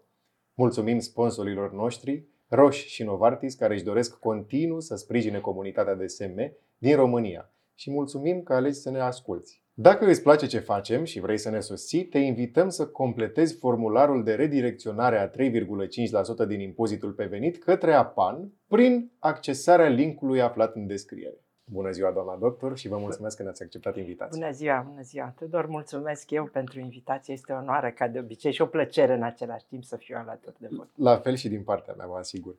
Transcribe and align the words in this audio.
Mulțumim 0.53 0.99
sponsorilor 0.99 1.73
noștri, 1.73 2.25
Roche 2.47 2.77
și 2.77 3.03
Novartis, 3.03 3.55
care 3.55 3.73
își 3.73 3.83
doresc 3.83 4.19
continuu 4.19 4.79
să 4.79 4.95
sprijine 4.95 5.39
comunitatea 5.39 5.95
de 5.95 6.07
SM 6.07 6.55
din 6.77 6.95
România. 6.95 7.53
Și 7.75 7.91
mulțumim 7.91 8.43
că 8.43 8.53
alegi 8.53 8.79
să 8.79 8.89
ne 8.89 8.99
asculți. 8.99 9.62
Dacă 9.75 10.05
îți 10.05 10.21
place 10.21 10.45
ce 10.45 10.59
facem 10.59 11.03
și 11.03 11.19
vrei 11.19 11.37
să 11.37 11.49
ne 11.49 11.59
susții, 11.59 12.05
te 12.05 12.17
invităm 12.17 12.69
să 12.69 12.87
completezi 12.87 13.57
formularul 13.57 14.23
de 14.23 14.33
redirecționare 14.33 15.17
a 15.17 15.29
3,5% 15.29 16.47
din 16.47 16.59
impozitul 16.59 17.11
pe 17.11 17.25
venit 17.25 17.57
către 17.57 17.93
APAN 17.93 18.51
prin 18.67 19.11
accesarea 19.19 19.87
linkului 19.87 20.41
aflat 20.41 20.75
în 20.75 20.87
descriere. 20.87 21.37
Bună 21.65 21.91
ziua, 21.91 22.11
doamna 22.11 22.35
doctor, 22.35 22.77
și 22.77 22.87
vă 22.87 22.97
mulțumesc 22.97 23.37
că 23.37 23.43
ne-ați 23.43 23.63
acceptat 23.63 23.97
invitația. 23.97 24.39
Bună 24.39 24.51
ziua, 24.51 24.85
bună 24.89 25.01
ziua. 25.01 25.33
Tudor, 25.37 25.65
mulțumesc 25.67 26.31
eu 26.31 26.45
pentru 26.45 26.79
invitație. 26.79 27.33
Este 27.33 27.53
o 27.53 27.55
onoare, 27.55 27.91
ca 27.91 28.07
de 28.07 28.19
obicei, 28.19 28.51
și 28.51 28.61
o 28.61 28.65
plăcere 28.65 29.13
în 29.13 29.23
același 29.23 29.65
timp 29.65 29.83
să 29.83 29.95
fiu 29.95 30.15
alături 30.19 30.55
de 30.59 30.67
voi. 30.71 30.89
La 30.95 31.17
fel 31.17 31.35
și 31.35 31.49
din 31.49 31.63
partea 31.63 31.93
mea, 31.97 32.07
vă 32.07 32.17
asigur. 32.17 32.55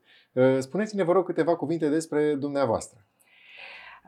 Spuneți-ne, 0.59 1.03
vă 1.03 1.13
rog, 1.13 1.25
câteva 1.25 1.57
cuvinte 1.57 1.89
despre 1.89 2.35
dumneavoastră. 2.35 3.07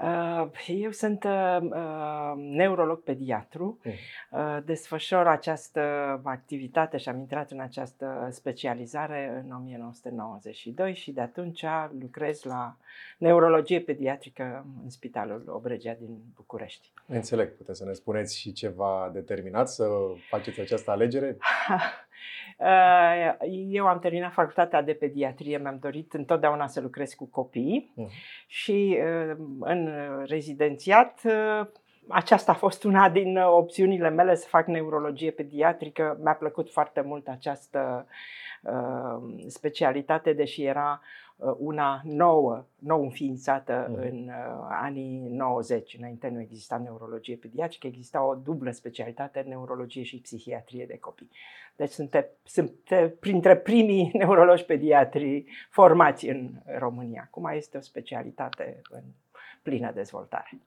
Uh, 0.03 0.49
eu 0.67 0.91
sunt 0.91 1.25
uh, 1.25 1.59
uh, 1.61 2.33
neurolog 2.37 3.03
pediatru, 3.03 3.79
mm. 3.85 4.63
desfășor 4.65 5.27
această 5.27 5.81
activitate 6.25 6.97
și 6.97 7.09
am 7.09 7.19
intrat 7.19 7.51
în 7.51 7.61
această 7.61 8.29
specializare 8.31 9.43
în 9.45 9.53
1992 9.53 10.95
și 10.95 11.11
de 11.11 11.21
atunci 11.21 11.65
lucrez 12.01 12.43
la 12.43 12.77
neurologie 13.19 13.81
pediatrică 13.81 14.67
în 14.83 14.91
Spitalul 14.91 15.45
Obregea 15.47 15.95
din 15.99 16.19
București. 16.35 16.93
Înțeleg, 17.07 17.57
puteți 17.57 17.79
să 17.79 17.85
ne 17.85 17.93
spuneți 17.93 18.39
și 18.39 18.53
ceva 18.53 19.11
determinat 19.13 19.69
să 19.69 19.89
faceți 20.29 20.61
această 20.61 20.91
alegere? 20.91 21.37
Eu 23.69 23.87
am 23.87 23.99
terminat 23.99 24.33
facultatea 24.33 24.83
de 24.83 24.93
pediatrie, 24.93 25.59
mi-am 25.59 25.79
dorit 25.81 26.13
întotdeauna 26.15 26.67
să 26.67 26.81
lucrez 26.81 27.13
cu 27.13 27.25
copii 27.25 27.93
mm. 27.95 28.09
și 28.47 28.99
în 29.61 29.91
rezidențiat, 30.25 31.21
uh, 31.25 31.67
aceasta 32.09 32.53
a 32.53 32.55
fost 32.55 32.85
una 32.85 33.09
din 33.09 33.37
opțiunile 33.37 34.11
mele 34.11 34.35
să 34.35 34.49
fac 34.49 34.67
neurologie 34.67 35.31
pediatrică. 35.31 36.19
Mi-a 36.23 36.35
plăcut 36.35 36.71
foarte 36.71 37.01
mult 37.01 37.29
această 37.29 38.07
uh, 38.63 39.45
specialitate, 39.47 40.33
deși 40.33 40.65
era 40.65 41.01
uh, 41.03 41.26
una 41.59 42.01
nouă, 42.05 42.67
nou 42.79 43.03
înființată 43.03 43.87
mm. 43.89 43.95
în 43.95 44.31
anii 44.69 45.29
90. 45.29 45.97
Înainte 45.99 46.29
nu 46.29 46.41
exista 46.41 46.79
neurologie 46.79 47.37
pediatrică, 47.37 47.87
exista 47.87 48.25
o 48.25 48.35
dublă 48.35 48.71
specialitate, 48.71 49.41
neurologie 49.41 50.03
și 50.03 50.21
psihiatrie 50.21 50.87
de 50.87 50.99
copii. 50.99 51.31
Deci 51.77 51.91
sunt, 51.91 52.27
sunt 52.45 52.73
printre 53.21 53.57
primii 53.57 54.11
neurologi 54.19 54.65
pediatri 54.65 55.45
formați 55.71 56.29
în 56.29 56.51
România. 56.79 57.23
Acum 57.27 57.51
este 57.55 57.77
o 57.77 57.81
specialitate 57.81 58.81
în 58.91 59.03
plină 59.63 59.93
dezvoltare. 59.93 60.61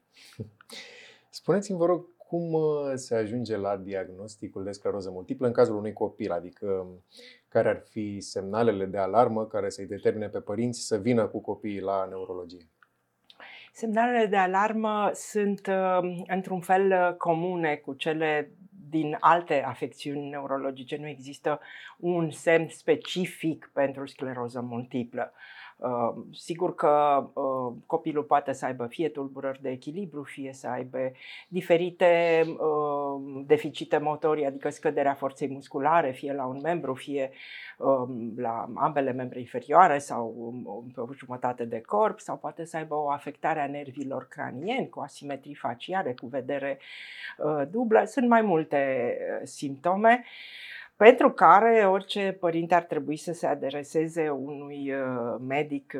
Spuneți-mi, 1.29 1.77
vă 1.77 1.85
rog, 1.85 2.05
cum 2.29 2.53
uh, 2.53 2.91
se 2.93 3.15
ajunge 3.15 3.57
la 3.57 3.77
diagnosticul 3.77 4.63
de 4.63 4.71
scleroză 4.71 5.09
multiplă 5.09 5.47
în 5.47 5.53
cazul 5.53 5.75
unui 5.75 5.93
copil? 5.93 6.31
Adică 6.31 6.65
um, 6.65 7.03
care 7.47 7.69
ar 7.69 7.81
fi 7.89 8.19
semnalele 8.19 8.85
de 8.85 8.97
alarmă 8.97 9.45
care 9.45 9.69
să-i 9.69 9.85
determine 9.85 10.27
pe 10.27 10.39
părinți 10.39 10.87
să 10.87 10.97
vină 10.97 11.27
cu 11.27 11.41
copiii 11.41 11.81
la 11.81 12.05
neurologie? 12.09 12.67
Semnalele 13.73 14.25
de 14.25 14.35
alarmă 14.35 15.11
sunt 15.13 15.67
uh, 15.67 16.23
într-un 16.27 16.59
fel 16.59 16.91
uh, 16.91 17.15
comune 17.17 17.75
cu 17.75 17.93
cele 17.93 18.51
din 18.89 19.17
alte 19.19 19.63
afecțiuni 19.63 20.29
neurologice. 20.29 20.97
Nu 20.97 21.07
există 21.07 21.59
un 21.97 22.31
semn 22.31 22.67
specific 22.67 23.71
pentru 23.73 24.05
scleroză 24.05 24.61
multiplă. 24.61 25.33
Uh, 25.79 26.15
sigur 26.33 26.75
că 26.75 27.23
uh, 27.33 27.73
copilul 27.85 28.23
poate 28.23 28.53
să 28.53 28.65
aibă 28.65 28.85
fie 28.85 29.09
tulburări 29.09 29.61
de 29.61 29.69
echilibru, 29.69 30.23
fie 30.23 30.53
să 30.53 30.67
aibă 30.67 30.97
diferite 31.47 32.43
uh, 32.47 33.43
deficite 33.45 33.97
motorii, 33.97 34.45
adică 34.45 34.69
scăderea 34.69 35.13
forței 35.13 35.49
musculare, 35.49 36.11
fie 36.11 36.33
la 36.33 36.45
un 36.45 36.59
membru, 36.63 36.93
fie 36.93 37.31
um, 37.77 38.33
la 38.37 38.69
ambele 38.75 39.11
membre 39.11 39.39
inferioare 39.39 39.97
sau 39.97 40.33
um, 40.37 40.91
pe 40.93 40.99
o 40.99 41.13
jumătate 41.13 41.65
de 41.65 41.81
corp, 41.81 42.19
sau 42.19 42.37
poate 42.37 42.65
să 42.65 42.77
aibă 42.77 42.95
o 42.95 43.09
afectare 43.09 43.59
a 43.59 43.67
nervilor 43.67 44.27
cranieni 44.27 44.89
cu 44.89 44.99
asimetrii 44.99 45.55
faciale, 45.55 46.13
cu 46.13 46.27
vedere 46.27 46.79
dublă. 47.69 48.03
Sunt 48.05 48.27
mai 48.27 48.41
multe 48.41 49.17
simptome 49.43 50.23
pentru 51.05 51.31
care 51.31 51.87
orice 51.87 52.37
părinte 52.39 52.75
ar 52.75 52.83
trebui 52.83 53.15
să 53.15 53.33
se 53.33 53.47
adreseze 53.47 54.29
unui 54.29 54.91
uh, 54.91 55.35
medic, 55.47 55.93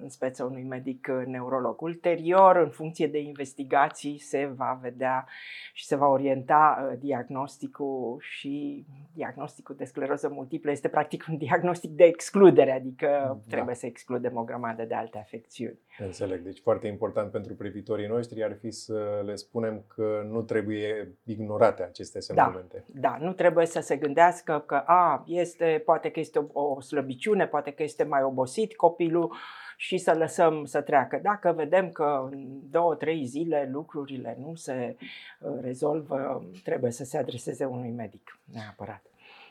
în 0.00 0.08
speță 0.08 0.44
unui 0.44 0.62
medic 0.62 1.08
uh, 1.10 1.26
neurolog. 1.26 1.82
Ulterior, 1.82 2.56
în 2.56 2.68
funcție 2.68 3.06
de 3.06 3.18
investigații, 3.18 4.18
se 4.18 4.52
va 4.56 4.78
vedea 4.82 5.26
și 5.72 5.84
se 5.84 5.96
va 5.96 6.06
orienta 6.06 6.88
uh, 6.90 6.98
diagnosticul 6.98 8.16
și 8.20 8.86
diagnosticul 9.14 9.74
de 9.74 9.84
scleroză 9.84 10.28
multiplă 10.28 10.70
este 10.70 10.88
practic 10.88 11.26
un 11.28 11.36
diagnostic 11.36 11.90
de 11.90 12.04
excludere, 12.04 12.72
adică 12.72 13.08
da. 13.08 13.38
trebuie 13.48 13.74
să 13.74 13.86
excludem 13.86 14.36
o 14.36 14.44
grămadă 14.44 14.84
de 14.84 14.94
alte 14.94 15.18
afecțiuni. 15.18 15.78
Înțeleg. 15.98 16.40
Deci 16.40 16.60
foarte 16.60 16.86
important 16.86 17.30
pentru 17.30 17.54
privitorii 17.54 18.06
noștri 18.06 18.44
ar 18.44 18.56
fi 18.60 18.70
să 18.70 19.22
le 19.24 19.34
spunem 19.34 19.84
că 19.94 20.26
nu 20.30 20.42
trebuie 20.42 21.12
ignorate 21.24 21.82
aceste 21.82 22.20
semnămente. 22.20 22.84
Da, 22.86 23.00
da, 23.00 23.24
nu 23.24 23.32
trebuie 23.32 23.66
să 23.66 23.80
se 23.80 23.96
gândească 23.96 24.62
că 24.66 24.74
a, 24.74 25.24
este, 25.26 25.82
poate 25.84 26.10
că 26.10 26.20
este 26.20 26.38
o, 26.52 26.62
o 26.62 26.80
slăbiciune, 26.80 27.46
poate 27.46 27.70
că 27.70 27.82
este 27.82 28.04
mai 28.04 28.22
obosit 28.22 28.76
copilul 28.76 29.34
și 29.76 29.98
să 29.98 30.14
lăsăm 30.18 30.64
să 30.64 30.80
treacă. 30.80 31.20
Dacă 31.22 31.52
vedem 31.56 31.90
că 31.90 32.28
în 32.30 32.60
două, 32.70 32.94
trei 32.94 33.24
zile 33.24 33.68
lucrurile 33.72 34.36
nu 34.40 34.54
se 34.54 34.96
uh, 35.40 35.58
rezolvă, 35.60 36.44
trebuie 36.62 36.90
să 36.90 37.04
se 37.04 37.18
adreseze 37.18 37.64
unui 37.64 37.90
medic 37.90 38.38
neapărat. 38.52 39.02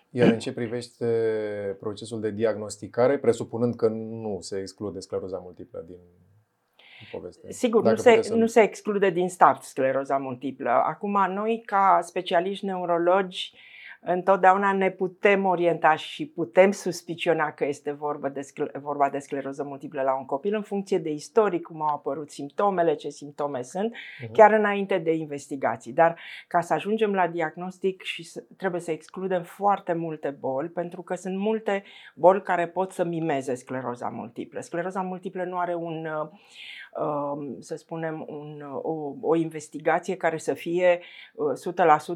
Iar 0.10 0.32
în 0.32 0.40
ce 0.40 0.54
privește 0.54 1.06
procesul 1.80 2.22
de 2.22 2.32
diagnosticare, 2.32 3.18
presupunând 3.18 3.76
că 3.76 3.88
nu 3.88 4.38
se 4.42 4.60
exclude 4.60 5.00
scleroza 5.00 5.38
multiplă 5.38 5.84
din 5.88 5.98
poveste. 7.16 7.52
Sigur, 7.52 7.84
nu 7.84 7.96
se, 7.96 8.22
să... 8.22 8.36
nu 8.36 8.46
se 8.46 8.62
exclude 8.62 9.10
din 9.10 9.30
start 9.30 9.64
scleroza 9.64 10.18
multiplă. 10.18 10.70
Acum, 10.70 11.26
noi, 11.34 11.64
ca 11.66 12.00
specialiști 12.02 12.66
neurologi, 12.66 13.54
întotdeauna 14.08 14.74
ne 14.74 14.90
putem 14.90 15.46
orienta 15.46 15.96
și 15.96 16.26
putem 16.26 16.72
suspiciona 16.72 17.52
că 17.52 17.66
este 17.66 17.92
vorba 17.92 18.30
de, 18.30 18.42
vorba 18.74 19.10
de 19.10 19.18
scleroză 19.18 19.64
multiplă 19.64 20.02
la 20.02 20.18
un 20.18 20.26
copil 20.26 20.56
în 20.56 20.62
funcție 20.62 20.98
de 20.98 21.10
istorie, 21.10 21.60
cum 21.62 21.82
au 21.82 21.96
apărut 21.96 22.32
simptomele, 22.32 22.96
ce 22.96 23.10
simptome 23.10 23.62
sunt, 23.62 23.96
uh-huh. 23.96 24.32
chiar 24.32 24.52
înainte 24.52 24.98
de 24.98 25.14
investigații. 25.14 25.94
Dar 25.94 26.20
ca 26.48 26.62
să 26.62 26.74
ajungem 26.74 27.14
la 27.14 27.28
diagnostic 27.28 28.02
și 28.04 28.24
să, 28.24 28.44
trebuie 28.58 28.82
să 28.82 28.92
excludem 28.92 29.44
foarte 29.44 29.94
multe 29.94 30.38
boli, 30.40 30.70
pentru 30.70 31.02
că 31.02 31.16
sunt 31.16 31.38
multe 31.38 31.84
boli 32.16 32.42
care 32.42 32.68
pot 32.68 32.92
să 32.92 33.04
mimeze 33.04 33.56
scleroza 33.56 34.10
multiplă. 34.10 34.60
Scleroza 34.60 35.02
multiplă 35.02 35.44
nu 35.44 35.58
are 35.58 35.76
un 35.76 36.06
uh, 36.06 36.22
um, 36.22 36.40
să 37.60 37.76
spunem, 37.76 38.26
un, 38.28 38.64
o, 38.82 39.14
o 39.22 39.36
investigație 39.36 40.16
care 40.16 40.38
să 40.38 40.54
fie 40.54 41.00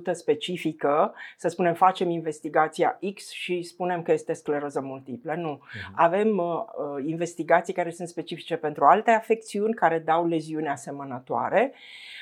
100% 0.10 0.12
specifică, 0.12 1.14
să 1.38 1.48
spunem, 1.48 1.74
facem 1.74 2.10
investigația 2.10 3.00
X 3.14 3.30
și 3.32 3.62
spunem 3.62 4.02
că 4.02 4.12
este 4.12 4.34
scleroză 4.34 4.82
multiplă. 4.82 5.34
Nu. 5.36 5.56
Uh-huh. 5.60 5.94
Avem 5.96 6.38
uh, 6.38 6.64
investigații 7.06 7.74
care 7.74 7.90
sunt 7.90 8.08
specifice 8.08 8.56
pentru 8.56 8.86
alte 8.86 9.12
afecțiuni, 9.12 9.74
care 9.74 10.00
dau 10.00 10.28
leziuni 10.28 10.68
asemănătoare, 10.68 11.74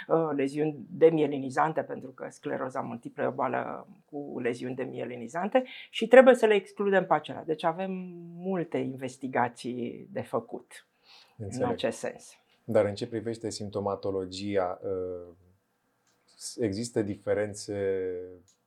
uh, 0.08 0.30
leziuni 0.36 0.76
demielinizante, 0.90 1.82
pentru 1.82 2.10
că 2.10 2.28
scleroza 2.30 2.80
multiplă 2.82 3.24
e 3.24 3.28
o 3.28 3.32
boală 3.32 3.88
cu 4.12 4.40
leziuni 4.40 4.76
demielinizante 4.76 5.64
și 5.90 6.08
trebuie 6.08 6.36
să 6.36 6.46
le 6.46 6.54
excludem 6.54 7.06
pe 7.06 7.14
acelea. 7.14 7.44
Deci 7.46 7.64
avem 7.64 7.92
multe 8.36 8.78
investigații 8.78 10.08
de 10.12 10.22
făcut 10.22 10.88
Înțeleg. 11.38 11.68
în 11.68 11.74
acest 11.74 11.98
sens. 11.98 12.38
Dar 12.70 12.86
în 12.86 12.96
ce 12.96 13.08
privește 13.08 13.50
simptomatologia, 13.50 14.80
uh, 14.84 15.34
există 16.58 17.02
diferențe 17.02 18.10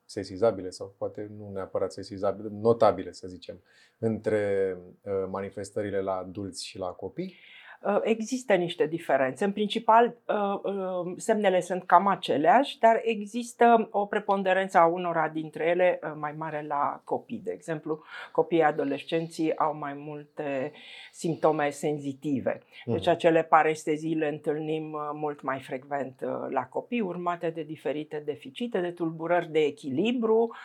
sesizabile 0.05 0.71
sau 0.71 0.95
poate 0.99 1.31
nu 1.39 1.51
neapărat 1.53 1.93
sesizabile, 1.93 2.49
notabile 2.53 3.13
să 3.13 3.29
zicem, 3.29 3.63
între 3.99 4.77
uh, 5.03 5.13
manifestările 5.31 6.01
la 6.01 6.17
adulți 6.17 6.67
și 6.67 6.79
la 6.79 6.87
copii? 6.87 7.35
Uh, 7.81 7.99
există 8.03 8.55
niște 8.55 8.87
diferențe. 8.87 9.45
În 9.45 9.53
principal, 9.53 10.17
uh, 10.27 10.61
uh, 10.63 11.13
semnele 11.17 11.61
sunt 11.61 11.85
cam 11.85 12.07
aceleași, 12.07 12.79
dar 12.79 13.01
există 13.05 13.89
o 13.91 14.07
preponderență 14.07 14.79
a 14.79 14.87
unora 14.87 15.29
dintre 15.29 15.67
ele 15.67 16.01
mai 16.15 16.35
mare 16.37 16.65
la 16.69 17.01
copii. 17.05 17.41
De 17.45 17.51
exemplu, 17.51 18.03
copiii 18.33 18.63
adolescenții 18.63 19.57
au 19.57 19.77
mai 19.77 19.95
multe 19.97 20.73
simptome 21.13 21.71
senzitive. 21.71 22.59
Deci 22.85 23.01
mhm. 23.01 23.11
acele 23.11 23.43
parestezii 23.43 24.15
le 24.15 24.29
întâlnim 24.29 24.97
mult 25.13 25.43
mai 25.43 25.61
frecvent 25.61 26.21
la 26.49 26.67
copii, 26.67 27.01
urmate 27.01 27.51
de 27.51 27.63
diferite 27.63 28.23
deficite, 28.25 28.81
de 28.81 28.91
tulburări 28.91 29.51
de 29.51 29.61
echilibru, 29.61 30.51
de, 30.51 30.57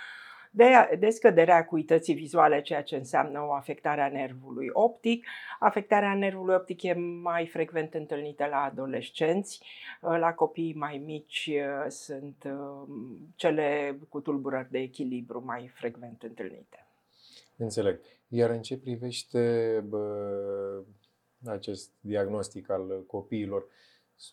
de 0.99 1.09
scăderea 1.09 1.55
acuității 1.55 2.13
vizuale, 2.13 2.61
ceea 2.61 2.83
ce 2.83 2.95
înseamnă 2.95 3.41
o 3.47 3.53
afectare 3.53 4.01
a 4.01 4.09
nervului 4.09 4.69
optic. 4.71 5.25
Afectarea 5.59 6.15
nervului 6.15 6.55
optic 6.55 6.83
e 6.83 6.93
mai 7.21 7.47
frecvent 7.47 7.93
întâlnită 7.93 8.45
la 8.45 8.57
adolescenți, 8.57 9.61
la 10.01 10.33
copii 10.33 10.73
mai 10.73 11.01
mici 11.05 11.49
uh, 11.51 11.89
sunt 11.89 12.43
uh, 12.45 12.87
cele 13.35 13.99
cu 14.09 14.19
tulburări 14.19 14.71
de 14.71 14.79
echilibru 14.79 15.43
mai 15.45 15.71
frecvent 15.73 16.23
întâlnite. 16.23 16.87
Înțeleg. 17.57 17.99
Iar 18.27 18.49
în 18.49 18.61
ce 18.61 18.77
privește 18.77 19.83
bă, 19.87 20.83
acest 21.45 21.91
diagnostic 21.99 22.69
al 22.69 23.03
copiilor, 23.07 23.65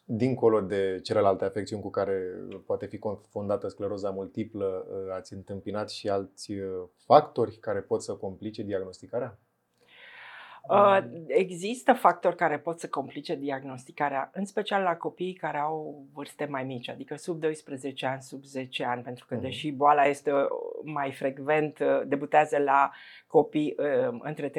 dincolo 0.05 0.61
de 0.61 1.01
celelalte 1.03 1.45
afecțiuni 1.45 1.83
cu 1.83 1.91
care 1.91 2.23
poate 2.67 2.87
fi 2.87 2.99
confundată 2.99 3.69
scleroza 3.69 4.11
multiplă, 4.11 4.87
ați 5.13 5.33
întâmpinat 5.33 5.91
și 5.91 6.09
alți 6.09 6.53
uh, 6.53 6.89
factori 7.05 7.57
care 7.57 7.81
pot 7.81 8.03
să 8.03 8.15
complice 8.15 8.63
diagnosticarea? 8.63 9.39
Uh, 10.69 10.99
există 11.27 11.93
factori 11.93 12.37
care 12.37 12.59
pot 12.59 12.81
să 12.81 12.89
complice 12.89 13.35
diagnosticarea, 13.35 14.31
în 14.35 14.45
special 14.45 14.83
la 14.83 14.97
copiii 14.97 15.33
care 15.33 15.59
au 15.59 16.05
vârste 16.13 16.45
mai 16.45 16.65
mici, 16.65 16.89
adică 16.89 17.17
sub 17.17 17.41
12 17.41 18.07
ani, 18.07 18.23
sub 18.23 18.45
10 18.45 18.85
ani, 18.85 19.03
pentru 19.03 19.25
că, 19.29 19.35
mhm. 19.35 19.43
deși 19.43 19.71
boala 19.71 20.05
este 20.05 20.33
mai 20.83 21.13
frecvent, 21.13 21.79
uh, 21.79 22.03
debutează 22.07 22.59
la 22.59 22.91
copii 23.27 23.75
uh, 23.79 24.19
între 24.21 24.51
13-14 24.51 24.53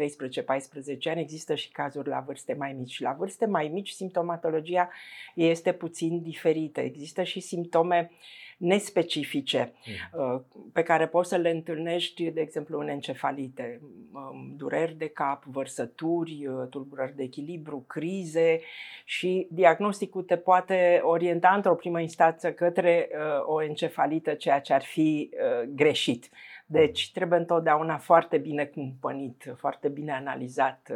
ani, 1.09 1.21
există 1.21 1.55
și 1.55 1.71
cazuri 1.71 2.09
la 2.09 2.23
vârste 2.25 2.53
mai 2.53 2.73
mici. 2.73 3.00
La 3.00 3.15
vârste 3.17 3.45
mai 3.45 3.67
mici, 3.67 3.89
simptomatologia 3.89 4.89
este 5.35 5.71
puțin 5.71 6.21
diferită. 6.21 6.81
Există 6.81 7.23
și 7.23 7.39
simptome 7.39 8.09
uh, 8.11 8.42
nespecifice 8.57 9.73
mm. 10.13 10.45
pe 10.73 10.83
care 10.83 11.07
poți 11.07 11.29
să 11.29 11.35
le 11.35 11.50
întâlnești, 11.50 12.31
de 12.31 12.41
exemplu, 12.41 12.79
în 12.79 12.88
encefalite, 12.88 13.81
um, 14.13 14.53
dureri 14.55 14.95
de 14.97 15.07
cap, 15.07 15.44
vărsături, 15.44 16.47
uh, 16.47 16.67
tulburări 16.69 17.15
de 17.15 17.23
echilibru, 17.23 17.83
crize 17.88 18.61
și 19.05 19.47
diagnosticul 19.51 20.23
te 20.23 20.38
poate 20.38 21.01
orienta 21.03 21.50
într-o 21.55 21.75
primă 21.75 22.00
instanță 22.00 22.53
către 22.53 23.09
uh, 23.11 23.44
o 23.45 23.63
encefalită, 23.63 24.33
ceea 24.33 24.59
ce 24.59 24.73
ar 24.73 24.83
fi 24.83 25.29
greșit. 25.67 26.29
Deci 26.65 27.11
trebuie 27.11 27.39
întotdeauna 27.39 27.97
foarte 27.97 28.38
bine 28.38 28.65
cumpănit, 28.65 29.53
foarte 29.57 29.88
bine 29.88 30.11
analizat 30.11 30.91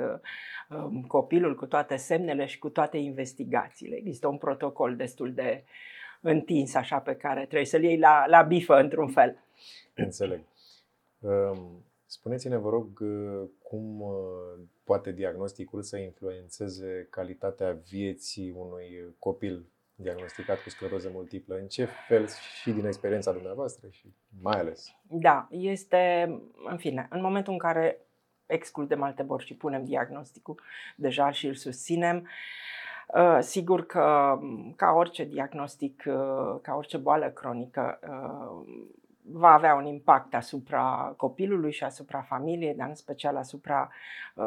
um, 0.69 1.01
copilul 1.07 1.55
cu 1.55 1.65
toate 1.65 1.95
semnele 1.95 2.45
și 2.45 2.59
cu 2.59 2.69
toate 2.69 2.97
investigațiile. 2.97 3.95
Există 3.95 4.27
un 4.27 4.37
protocol 4.37 4.95
destul 4.95 5.33
de 5.33 5.63
uh, 5.63 5.96
întins 6.21 6.73
așa 6.73 6.99
pe 6.99 7.15
care 7.15 7.39
trebuie 7.39 7.65
să-l 7.65 7.83
iei 7.83 7.97
la, 7.97 8.25
la 8.27 8.41
bifă 8.41 8.75
într-un 8.75 9.07
fel. 9.07 9.43
Înțeleg. 9.95 10.41
Um, 11.19 11.85
spuneți-ne, 12.05 12.57
vă 12.57 12.69
rog, 12.69 12.99
uh, 12.99 13.49
cum 13.63 14.01
uh, 14.01 14.13
poate 14.83 15.11
diagnosticul 15.11 15.81
să 15.81 15.97
influențeze 15.97 17.07
calitatea 17.09 17.77
vieții 17.89 18.51
unui 18.51 19.15
copil 19.19 19.65
diagnosticat 19.95 20.63
cu 20.63 20.69
scleroză 20.69 21.09
multiplă? 21.13 21.55
În 21.55 21.67
ce 21.67 21.87
fel 22.07 22.27
și 22.61 22.71
din 22.71 22.85
experiența 22.85 23.31
dumneavoastră 23.31 23.87
și 23.89 24.13
mai 24.41 24.59
ales? 24.59 24.95
Da, 25.09 25.47
este, 25.51 26.31
în 26.69 26.77
fine, 26.77 27.07
în 27.09 27.21
momentul 27.21 27.53
în 27.53 27.59
care 27.59 28.01
excludem 28.45 29.01
alte 29.01 29.23
boli 29.23 29.45
și 29.45 29.55
punem 29.55 29.83
diagnosticul, 29.83 30.61
deja 30.95 31.31
și 31.31 31.47
îl 31.47 31.55
susținem, 31.55 32.17
uh, 32.17 32.27
Uh, 32.27 32.76
sigur 33.39 33.85
că, 33.85 34.39
ca 34.75 34.91
orice 34.91 35.23
diagnostic, 35.23 36.03
uh, 36.07 36.59
ca 36.61 36.75
orice 36.75 36.97
boală 36.97 37.29
cronică, 37.29 37.99
uh, 38.09 38.85
va 39.31 39.53
avea 39.53 39.75
un 39.75 39.85
impact 39.85 40.35
asupra 40.35 41.13
copilului 41.17 41.71
și 41.71 41.83
asupra 41.83 42.21
familiei, 42.21 42.73
dar 42.73 42.87
în 42.87 42.95
special 42.95 43.35
asupra 43.35 43.89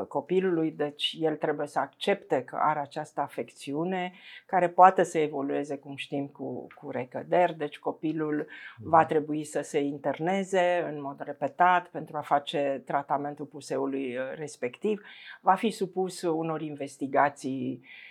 copilului. 0.08 0.70
Deci 0.70 1.16
el 1.18 1.36
trebuie 1.36 1.66
să 1.66 1.78
accepte 1.78 2.42
că 2.42 2.58
are 2.60 2.80
această 2.80 3.20
afecțiune 3.20 4.12
care 4.46 4.68
poate 4.68 5.02
să 5.02 5.18
evolueze, 5.18 5.78
cum 5.78 5.96
știm, 5.96 6.26
cu, 6.26 6.66
cu 6.74 6.90
recăderi. 6.90 7.56
Deci 7.56 7.78
copilul 7.78 8.46
va 8.78 8.98
mhm. 8.98 9.08
trebui 9.08 9.44
să 9.44 9.60
se 9.60 9.80
interneze 9.80 10.90
în 10.92 11.00
mod 11.00 11.20
repetat 11.20 11.86
pentru 11.88 12.16
a 12.16 12.20
face 12.20 12.82
tratamentul 12.86 13.46
puseului 13.46 14.16
respectiv. 14.34 15.02
Va 15.40 15.54
fi 15.54 15.70
supus 15.70 16.22
unor 16.22 16.60
investigații 16.60 17.80
uh, 17.82 17.88
Um, 17.88 18.08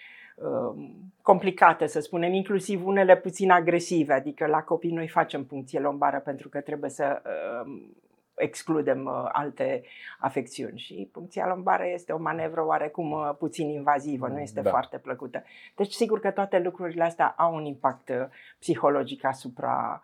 complicate, 1.22 1.88
să 1.88 2.00
spunem, 2.00 2.34
inclusiv 2.34 2.88
unele 2.88 3.18
puțin 3.18 3.52
agresive, 3.52 4.14
adică 4.14 4.46
la 4.46 4.64
copii 4.64 4.92
noi 4.92 5.08
facem 5.08 5.46
puncție 5.46 5.80
lombară 5.80 6.20
pentru 6.20 6.50
că 6.50 6.62
trebuie 6.62 6.90
să 6.90 7.22
um, 7.66 7.94
excludem 8.40 9.06
uh, 9.06 9.30
alte 9.32 9.84
afecțiuni 10.20 10.78
și 10.78 11.10
puncția 11.12 11.48
lombară 11.48 11.84
este 11.94 12.12
o 12.12 12.18
manevră 12.18 12.66
oarecum 12.66 13.12
uh, 13.12 13.36
puțin 13.38 13.70
invazivă, 13.70 14.28
nu 14.28 14.40
este 14.40 14.62
da. 14.62 14.70
foarte 14.70 14.98
plăcută. 14.98 15.44
Deci 15.76 15.92
sigur 15.92 16.20
că 16.20 16.32
toate 16.32 16.60
lucrurile 16.60 17.04
astea 17.04 17.36
au 17.38 17.56
un 17.56 17.66
impact 17.66 18.10
uh, 18.10 18.28
psihologic 18.60 19.24
asupra 19.24 20.02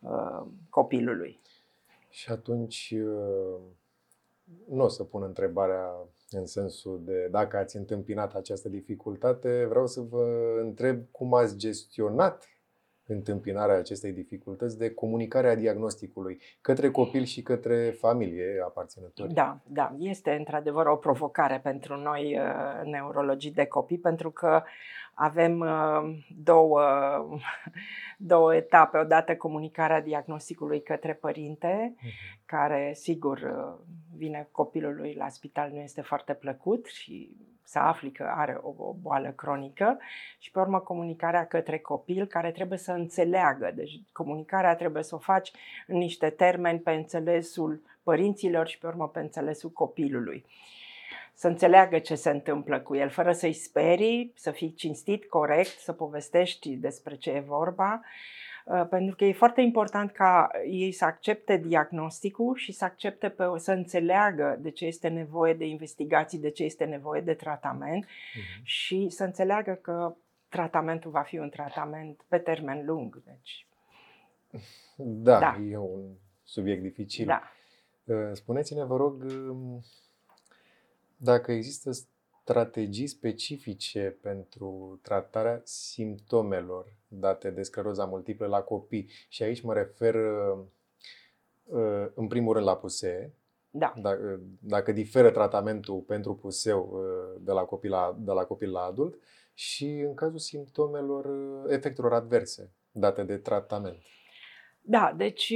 uh, 0.00 0.46
copilului. 0.70 1.40
Și 2.10 2.30
atunci 2.30 2.94
nu 4.68 4.84
o 4.84 4.88
să 4.88 5.04
pun 5.04 5.22
întrebarea 5.22 5.90
în 6.30 6.46
sensul 6.46 7.02
de 7.04 7.28
dacă 7.30 7.56
ați 7.56 7.76
întâmpinat 7.76 8.34
această 8.34 8.68
dificultate, 8.68 9.66
vreau 9.68 9.86
să 9.86 10.00
vă 10.00 10.58
întreb 10.60 11.02
cum 11.10 11.34
ați 11.34 11.56
gestionat 11.56 12.57
întâmpinarea 13.08 13.76
acestei 13.76 14.12
dificultăți 14.12 14.78
de 14.78 14.90
comunicarea 14.90 15.56
diagnosticului 15.56 16.40
către 16.60 16.90
copil 16.90 17.24
și 17.24 17.42
către 17.42 17.90
familie 17.90 18.62
aparținători. 18.64 19.32
Da, 19.32 19.60
da, 19.66 19.94
este 19.98 20.30
într-adevăr 20.30 20.86
o 20.86 20.96
provocare 20.96 21.60
pentru 21.62 21.96
noi 21.96 22.38
uh, 22.38 22.90
neurologii 22.90 23.52
de 23.52 23.66
copii 23.66 23.98
pentru 23.98 24.30
că 24.30 24.62
avem 25.14 25.60
uh, 25.60 26.18
două, 26.36 26.82
două 28.32 28.54
etape. 28.54 28.98
Odată 28.98 29.36
comunicarea 29.36 30.00
diagnosticului 30.00 30.82
către 30.82 31.14
părinte, 31.14 31.94
uh-huh. 31.96 32.44
care 32.44 32.92
sigur 32.94 33.38
uh, 33.38 33.86
vine 34.16 34.48
copilului 34.50 35.14
la 35.14 35.28
spital, 35.28 35.70
nu 35.70 35.78
este 35.78 36.00
foarte 36.00 36.34
plăcut 36.34 36.86
și 36.86 37.36
să 37.68 37.78
afli 37.78 38.12
că 38.12 38.32
are 38.36 38.58
o, 38.62 38.74
o 38.76 38.92
boală 39.02 39.30
cronică 39.36 39.98
și 40.38 40.50
pe 40.50 40.58
urmă 40.58 40.80
comunicarea 40.80 41.46
către 41.46 41.78
copil 41.78 42.26
care 42.26 42.50
trebuie 42.50 42.78
să 42.78 42.92
înțeleagă. 42.92 43.72
Deci 43.74 44.00
comunicarea 44.12 44.74
trebuie 44.74 45.02
să 45.02 45.14
o 45.14 45.18
faci 45.18 45.50
în 45.86 45.96
niște 45.96 46.30
termeni 46.30 46.78
pe 46.78 46.90
înțelesul 46.90 47.82
părinților 48.02 48.66
și 48.66 48.78
pe 48.78 48.86
urmă 48.86 49.08
pe 49.08 49.20
înțelesul 49.20 49.70
copilului. 49.70 50.44
Să 51.34 51.48
înțeleagă 51.48 51.98
ce 51.98 52.14
se 52.14 52.30
întâmplă 52.30 52.80
cu 52.80 52.96
el, 52.96 53.08
fără 53.08 53.32
să-i 53.32 53.52
sperii, 53.52 54.32
să 54.36 54.50
fii 54.50 54.74
cinstit, 54.74 55.24
corect, 55.24 55.78
să 55.78 55.92
povestești 55.92 56.76
despre 56.76 57.16
ce 57.16 57.30
e 57.30 57.40
vorba 57.40 58.00
Uh, 58.02 58.06
pentru 58.90 59.16
că 59.16 59.24
e 59.24 59.32
foarte 59.32 59.60
important 59.60 60.10
ca 60.10 60.50
ei 60.66 60.92
să 60.92 61.04
accepte 61.04 61.56
diagnosticul 61.56 62.56
și 62.56 62.72
să 62.72 62.84
accepte 62.84 63.28
pe, 63.28 63.44
să 63.56 63.72
înțeleagă 63.72 64.58
de 64.60 64.70
ce 64.70 64.86
este 64.86 65.08
nevoie 65.08 65.54
de 65.54 65.66
investigații, 65.66 66.38
de 66.38 66.50
ce 66.50 66.64
este 66.64 66.84
nevoie 66.84 67.20
de 67.20 67.34
tratament 67.34 68.04
uh-huh. 68.04 68.62
și 68.62 69.08
să 69.08 69.24
înțeleagă 69.24 69.72
că 69.72 70.16
tratamentul 70.48 71.10
va 71.10 71.22
fi 71.22 71.38
un 71.38 71.48
tratament 71.48 72.24
pe 72.28 72.38
termen 72.38 72.84
lung. 72.84 73.22
Deci, 73.24 73.66
da, 74.96 75.38
da. 75.38 75.56
e 75.70 75.76
un 75.76 76.14
subiect 76.42 76.82
dificil. 76.82 77.26
Da. 77.26 77.42
Uh, 78.04 78.30
spuneți-ne, 78.32 78.84
vă 78.84 78.96
rog, 78.96 79.22
um, 79.22 79.82
dacă 81.16 81.52
există 81.52 81.90
strategii 82.48 83.06
specifice 83.06 84.18
pentru 84.22 84.98
tratarea 85.02 85.60
simptomelor 85.64 86.92
date 87.08 87.50
de 87.50 87.62
scleroza 87.62 88.04
multiplă 88.04 88.46
la 88.46 88.60
copii. 88.60 89.10
Și 89.28 89.42
aici 89.42 89.60
mă 89.60 89.72
refer 89.72 90.14
uh, 90.14 90.58
uh, 91.64 92.06
în 92.14 92.26
primul 92.26 92.52
rând 92.52 92.66
la 92.66 92.76
pusee. 92.76 93.34
Da. 93.70 93.94
Dacă, 93.96 94.40
dacă 94.60 94.92
diferă 94.92 95.30
tratamentul 95.30 96.00
pentru 96.00 96.34
puseu 96.34 97.02
de 97.40 97.52
la 97.52 97.62
copil 97.62 97.90
la, 97.90 98.16
de 98.18 98.32
la 98.32 98.44
copil 98.44 98.70
la 98.70 98.80
adult 98.80 99.18
și 99.54 99.90
în 99.90 100.14
cazul 100.14 100.38
simptomelor, 100.38 101.26
efectelor 101.70 102.12
adverse 102.12 102.72
date 102.92 103.22
de 103.22 103.36
tratament. 103.36 103.98
Da, 104.80 105.14
deci 105.16 105.52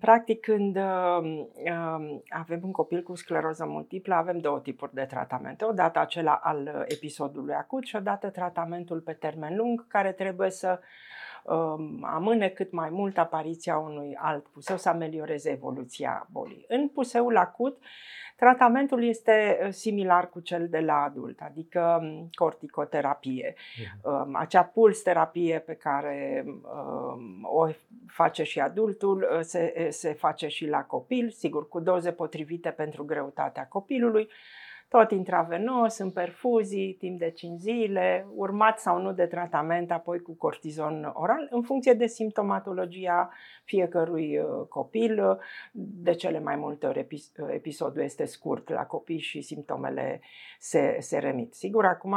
practic 0.00 0.40
când 0.40 0.76
uh, 0.76 1.48
avem 2.28 2.60
un 2.62 2.72
copil 2.72 3.02
cu 3.02 3.14
scleroză 3.14 3.64
multiplă, 3.64 4.14
avem 4.14 4.38
două 4.38 4.60
tipuri 4.60 4.94
de 4.94 5.04
tratamente. 5.04 5.64
Odată 5.64 5.98
acela 5.98 6.40
al 6.42 6.84
episodului 6.88 7.54
acut 7.54 7.84
și 7.84 7.96
odată 7.96 8.30
tratamentul 8.30 9.00
pe 9.00 9.12
termen 9.12 9.56
lung, 9.56 9.86
care 9.88 10.12
trebuie 10.12 10.50
să 10.50 10.78
uh, 10.80 10.86
amâne 12.00 12.48
cât 12.48 12.72
mai 12.72 12.90
mult 12.90 13.18
apariția 13.18 13.78
unui 13.78 14.16
alt 14.20 14.46
puseu, 14.46 14.76
să 14.76 14.88
amelioreze 14.88 15.50
evoluția 15.50 16.26
bolii. 16.30 16.64
În 16.68 16.88
puseul 16.88 17.36
acut, 17.36 17.82
Tratamentul 18.38 19.04
este 19.04 19.58
uh, 19.62 19.72
similar 19.72 20.28
cu 20.28 20.40
cel 20.40 20.68
de 20.68 20.78
la 20.78 21.02
adult, 21.02 21.40
adică 21.40 21.98
um, 22.02 22.28
corticoterapie. 22.34 23.54
Uh-huh. 23.54 24.32
Acea 24.32 24.62
puls 24.62 25.02
terapie 25.02 25.58
pe 25.58 25.74
care 25.74 26.44
um, 26.46 27.40
o 27.42 27.68
face 28.06 28.42
și 28.42 28.60
adultul 28.60 29.28
uh, 29.32 29.40
se, 29.40 29.88
se 29.90 30.12
face 30.12 30.48
și 30.48 30.66
la 30.66 30.82
copil, 30.84 31.30
sigur 31.30 31.68
cu 31.68 31.80
doze 31.80 32.12
potrivite 32.12 32.70
pentru 32.70 33.04
greutatea 33.04 33.66
copilului 33.66 34.28
tot 34.88 35.10
intravenos, 35.10 35.98
în 35.98 36.10
perfuzii, 36.10 36.94
timp 36.98 37.18
de 37.18 37.30
5 37.30 37.60
zile, 37.60 38.26
urmat 38.34 38.78
sau 38.78 39.00
nu 39.00 39.12
de 39.12 39.26
tratament, 39.26 39.90
apoi 39.90 40.20
cu 40.20 40.32
cortizon 40.34 41.10
oral, 41.14 41.46
în 41.50 41.62
funcție 41.62 41.92
de 41.92 42.06
simptomatologia 42.06 43.30
fiecărui 43.64 44.38
uh, 44.38 44.66
copil. 44.68 45.38
De 45.72 46.14
cele 46.14 46.40
mai 46.40 46.56
multe 46.56 46.86
ori 46.86 47.06
episodul 47.48 48.02
este 48.02 48.24
scurt 48.24 48.68
la 48.68 48.86
copii 48.86 49.18
și 49.18 49.40
simptomele 49.40 50.20
se, 50.58 50.96
se 51.00 51.18
remit. 51.18 51.54
Sigur, 51.54 51.84
acum 51.84 52.16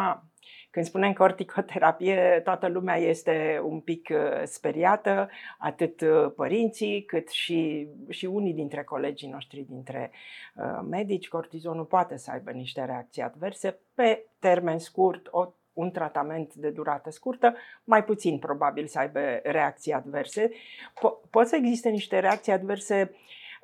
când 0.72 0.86
spunem 0.86 1.14
corticoterapie, 1.14 2.42
toată 2.44 2.68
lumea 2.68 2.96
este 2.96 3.62
un 3.64 3.80
pic 3.80 4.10
uh, 4.12 4.42
speriată, 4.44 5.30
atât 5.58 6.02
uh, 6.02 6.32
părinții 6.36 7.04
cât 7.04 7.30
și, 7.30 7.88
și 8.10 8.26
unii 8.26 8.54
dintre 8.54 8.84
colegii 8.84 9.30
noștri 9.30 9.66
dintre 9.70 10.12
uh, 10.56 10.80
medici. 10.90 11.28
Cortizonul 11.28 11.86
poate 11.86 12.18
să 12.18 12.32
aibă 12.32 12.52
niște 12.52 12.86
reacții 12.86 13.22
adverse 13.22 13.80
pe 13.96 14.26
termen 14.40 14.80
scurt, 14.80 15.28
o 15.32 15.54
un 15.74 15.92
tratament 15.92 16.54
de 16.54 16.70
durată 16.70 17.12
scurtă, 17.12 17.56
mai 17.84 18.04
puțin 18.04 18.38
probabil 18.38 18.88
să 18.88 19.00
aibă 19.00 19.20
reacții 19.44 19.94
adverse. 19.94 20.50
Po- 20.50 21.30
pot 21.30 21.48
să 21.48 21.56
existe 21.56 21.90
niște 21.90 22.20
reacții 22.20 22.52
adverse 22.52 23.12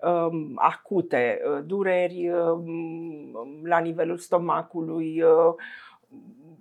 um, 0.01 0.51
acute, 0.55 1.41
dureri 1.65 2.29
um, 2.29 3.61
la 3.63 3.79
nivelul 3.79 4.17
stomacului, 4.17 5.21
uh, 5.21 5.55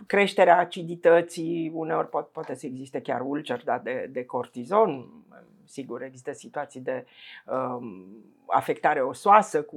creșterea 0.07 0.59
acidității, 0.59 1.71
uneori 1.75 2.09
pot, 2.09 2.29
poate 2.29 2.55
să 2.55 2.67
existe 2.67 3.01
chiar 3.01 3.21
ulcer 3.21 3.65
da, 3.65 3.79
de, 3.79 4.09
de 4.13 4.25
cortizon, 4.25 5.25
sigur 5.65 6.03
există 6.03 6.33
situații 6.33 6.81
de 6.81 7.07
um, 7.47 8.07
afectare 8.47 9.03
osoasă 9.03 9.63
cu 9.63 9.77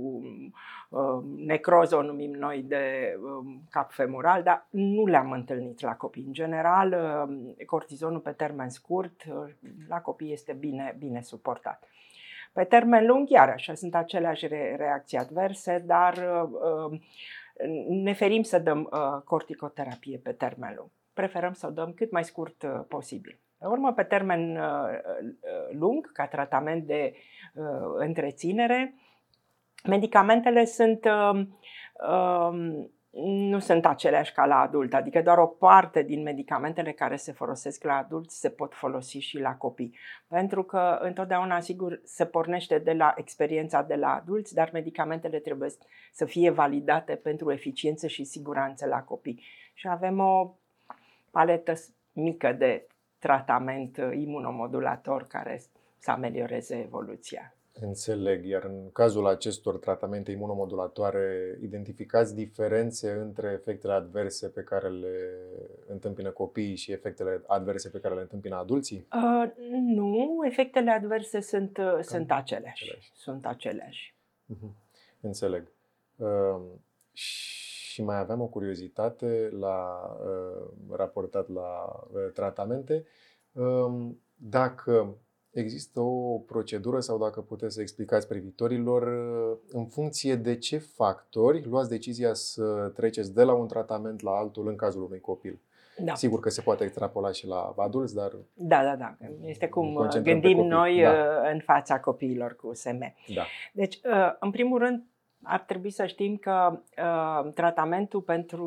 um, 0.90 1.24
necroză, 1.38 1.96
o 1.96 2.02
numim 2.02 2.32
noi, 2.32 2.64
de 2.68 3.16
um, 3.24 3.62
cap 3.70 3.92
femoral, 3.92 4.44
dar 4.44 4.68
nu 4.70 5.06
le-am 5.06 5.32
întâlnit 5.32 5.82
la 5.82 5.96
copii. 5.96 6.24
În 6.26 6.34
general, 6.34 6.96
um, 7.28 7.56
cortizonul 7.66 8.20
pe 8.20 8.32
termen 8.32 8.70
scurt 8.70 9.24
uh, 9.24 9.50
la 9.88 10.02
copii 10.02 10.32
este 10.32 10.54
bine, 10.54 10.96
bine 11.00 11.22
suportat. 11.22 11.84
Pe 12.54 12.64
termen 12.64 13.06
lung, 13.06 13.30
iarăși, 13.30 13.76
sunt 13.76 13.96
aceleași 13.96 14.48
reacții 14.78 15.18
adverse, 15.18 15.84
dar 15.86 16.18
uh, 16.18 17.00
ne 17.88 18.14
ferim 18.14 18.42
să 18.42 18.60
dăm 18.60 18.90
uh, 18.92 19.22
corticoterapie 19.24 20.20
pe 20.24 20.32
termen 20.32 20.74
lung. 20.78 20.90
Preferăm 21.14 21.54
să 21.54 21.68
o 21.68 21.70
dăm 21.72 21.94
cât 21.94 22.12
mai 22.12 22.24
scurt 22.24 22.64
uh, 22.64 22.80
posibil. 22.88 23.40
Pe 23.58 23.68
urmă, 23.68 23.94
pe 23.94 24.04
termen 24.04 24.56
uh, 24.56 24.88
lung, 25.72 26.12
ca 26.12 26.28
tratament 26.28 26.86
de 26.86 27.14
întreținere, 27.98 28.96
medicamentele 29.88 30.66
sunt 30.66 31.06
um, 31.06 32.92
nu 33.12 33.60
sunt 33.60 33.86
aceleași 33.86 34.34
ca 34.34 34.46
la 34.46 34.60
adult, 34.60 34.94
adică 34.94 35.22
doar 35.22 35.38
o 35.38 35.46
parte 35.46 36.02
din 36.02 36.22
medicamentele 36.22 36.92
care 36.92 37.16
se 37.16 37.32
folosesc 37.32 37.84
la 37.84 37.98
adulți 37.98 38.40
se 38.40 38.50
pot 38.50 38.74
folosi 38.74 39.18
și 39.18 39.40
la 39.40 39.56
copii. 39.56 39.96
Pentru 40.28 40.64
că 40.64 40.98
întotdeauna, 41.02 41.60
sigur, 41.60 42.02
se 42.04 42.26
pornește 42.26 42.80
de 42.80 42.94
la 42.94 43.14
experiența 43.18 43.82
de 43.82 43.96
la 43.96 44.14
adulți, 44.14 44.54
dar 44.54 44.70
medicamentele 44.74 45.40
trebuie 45.40 45.70
să 46.12 46.26
fie 46.26 46.50
validate 46.50 47.16
pentru 47.16 47.52
eficiență 47.52 48.08
și 48.08 48.24
siguranță 48.24 48.86
la 48.86 49.04
copii. 49.04 49.44
Și 49.74 49.88
avem 49.88 50.20
o 50.20 50.54
paletă 51.32 51.74
mică 52.14 52.54
de 52.54 52.88
tratament 53.20 53.98
imunomodulator 54.14 55.28
care 55.28 55.62
să 55.98 56.12
amelioreze 56.12 56.80
evoluția. 56.80 57.54
Înțeleg, 57.74 58.46
iar 58.46 58.64
în 58.64 58.92
cazul 58.92 59.28
acestor 59.28 59.78
tratamente 59.78 60.32
imunomodulatoare, 60.32 61.58
identificați 61.62 62.36
diferențe 62.36 63.12
între 63.12 63.52
efectele 63.52 63.94
adverse 63.94 64.48
pe 64.48 64.62
care 64.62 64.90
le 64.90 65.18
întâmpină 65.88 66.30
copiii 66.30 66.76
și 66.76 66.92
efectele 66.92 67.44
adverse 67.48 67.90
pe 67.90 68.00
care 68.00 68.16
le 68.16 68.22
întâmpină 68.22 68.56
adulții? 68.56 69.08
Uh, 69.14 69.52
nu, 69.72 70.40
efectele 70.46 70.92
adverse 70.92 71.40
sunt, 71.40 71.78
uh, 71.78 72.00
sunt 72.02 72.32
aceleași. 72.32 72.84
aceleași. 72.84 73.12
Sunt 73.14 73.46
aceleași. 73.46 74.16
Uh-huh. 74.54 74.72
Înțeleg. 75.22 75.72
Uh, 76.16 76.62
și 77.12 78.04
mai 78.04 78.20
aveam 78.20 78.42
o 78.42 78.48
curiozitate 78.48 79.50
la 79.60 80.10
uh, 80.24 80.68
raportat 80.92 81.50
la 81.50 82.00
uh, 82.12 82.32
tratamente. 82.34 83.06
Uh, 83.52 84.10
dacă 84.36 85.18
există 85.60 86.00
o 86.00 86.38
procedură 86.38 87.00
sau 87.00 87.18
dacă 87.18 87.42
puteți 87.42 87.74
să 87.74 87.82
explicați 87.82 88.28
privitorilor 88.28 89.04
în 89.72 89.86
funcție 89.86 90.36
de 90.36 90.56
ce 90.56 90.78
factori 90.78 91.66
luați 91.66 91.90
decizia 91.90 92.34
să 92.34 92.92
treceți 92.96 93.34
de 93.34 93.44
la 93.44 93.54
un 93.54 93.68
tratament 93.68 94.22
la 94.22 94.32
altul 94.32 94.68
în 94.68 94.76
cazul 94.76 95.04
unui 95.04 95.20
copil. 95.20 95.60
Da. 96.04 96.16
Sigur 96.16 96.40
că 96.40 96.50
se 96.50 96.62
poate 96.62 96.84
extrapola 96.84 97.32
și 97.32 97.48
la 97.48 97.74
adulți, 97.78 98.16
dar. 98.16 98.32
Da, 98.54 98.84
da, 98.84 98.96
da. 98.96 99.16
Este 99.42 99.68
cum 99.68 100.08
gândim 100.24 100.58
noi 100.58 101.02
da. 101.02 101.10
Uh, 101.10 101.52
în 101.54 101.60
fața 101.60 102.00
copiilor 102.00 102.56
cu 102.56 102.74
SM. 102.74 103.14
Da. 103.36 103.46
Deci, 103.74 103.96
uh, 103.96 104.36
în 104.40 104.52
primul 104.52 104.80
rând, 104.80 105.04
ar 105.44 105.60
trebui 105.60 105.92
să 105.92 106.06
știm 106.06 106.36
că 106.36 106.82
uh, 106.98 107.54
tratamentul 107.54 108.22
pentru 108.22 108.66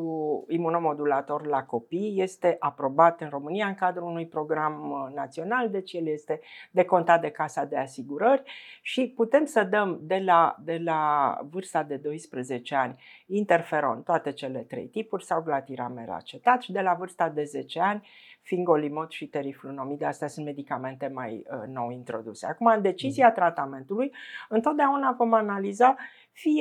imunomodulator 0.49 1.45
la 1.45 1.63
copii 1.63 2.21
este 2.21 2.55
aprobat 2.59 3.21
în 3.21 3.29
România 3.29 3.67
în 3.67 3.75
cadrul 3.75 4.07
unui 4.07 4.27
program 4.27 4.91
uh, 4.91 5.15
național, 5.15 5.69
deci 5.69 5.93
el 5.93 6.07
este 6.07 6.39
decontat 6.71 7.21
de 7.21 7.29
Casa 7.29 7.65
de 7.65 7.77
Asigurări 7.77 8.43
și 8.81 9.13
putem 9.15 9.45
să 9.45 9.63
dăm 9.63 9.99
de 10.01 10.21
la, 10.25 10.55
de 10.59 10.77
la 10.83 11.37
vârsta 11.49 11.83
de 11.83 11.95
12 11.95 12.75
ani 12.75 13.03
interferon, 13.25 14.03
toate 14.03 14.31
cele 14.31 14.59
trei 14.59 14.87
tipuri, 14.87 15.25
sau 15.25 15.41
glatiramel 15.41 16.09
acetat 16.09 16.61
și 16.61 16.71
de 16.71 16.81
la 16.81 16.93
vârsta 16.93 17.29
de 17.29 17.43
10 17.43 17.79
ani 17.79 18.07
fingolimod 18.43 19.09
și 19.09 19.27
teriflunomid. 19.27 20.03
Astea 20.03 20.27
sunt 20.27 20.45
medicamente 20.45 21.07
mai 21.13 21.45
uh, 21.51 21.67
nou 21.67 21.89
introduse. 21.89 22.45
Acum, 22.45 22.65
în 22.65 22.81
decizia 22.81 23.27
mm. 23.27 23.33
tratamentului, 23.33 24.11
întotdeauna 24.49 25.15
vom 25.17 25.33
analiza 25.33 25.95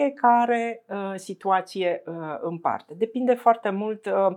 fiecare 0.02 0.82
uh, 0.88 1.12
situație 1.14 2.02
uh, 2.06 2.14
în 2.40 2.58
parte. 2.58 2.94
Depinde 2.94 3.34
foarte 3.34 3.70
mult 3.70 4.06
uh, 4.06 4.36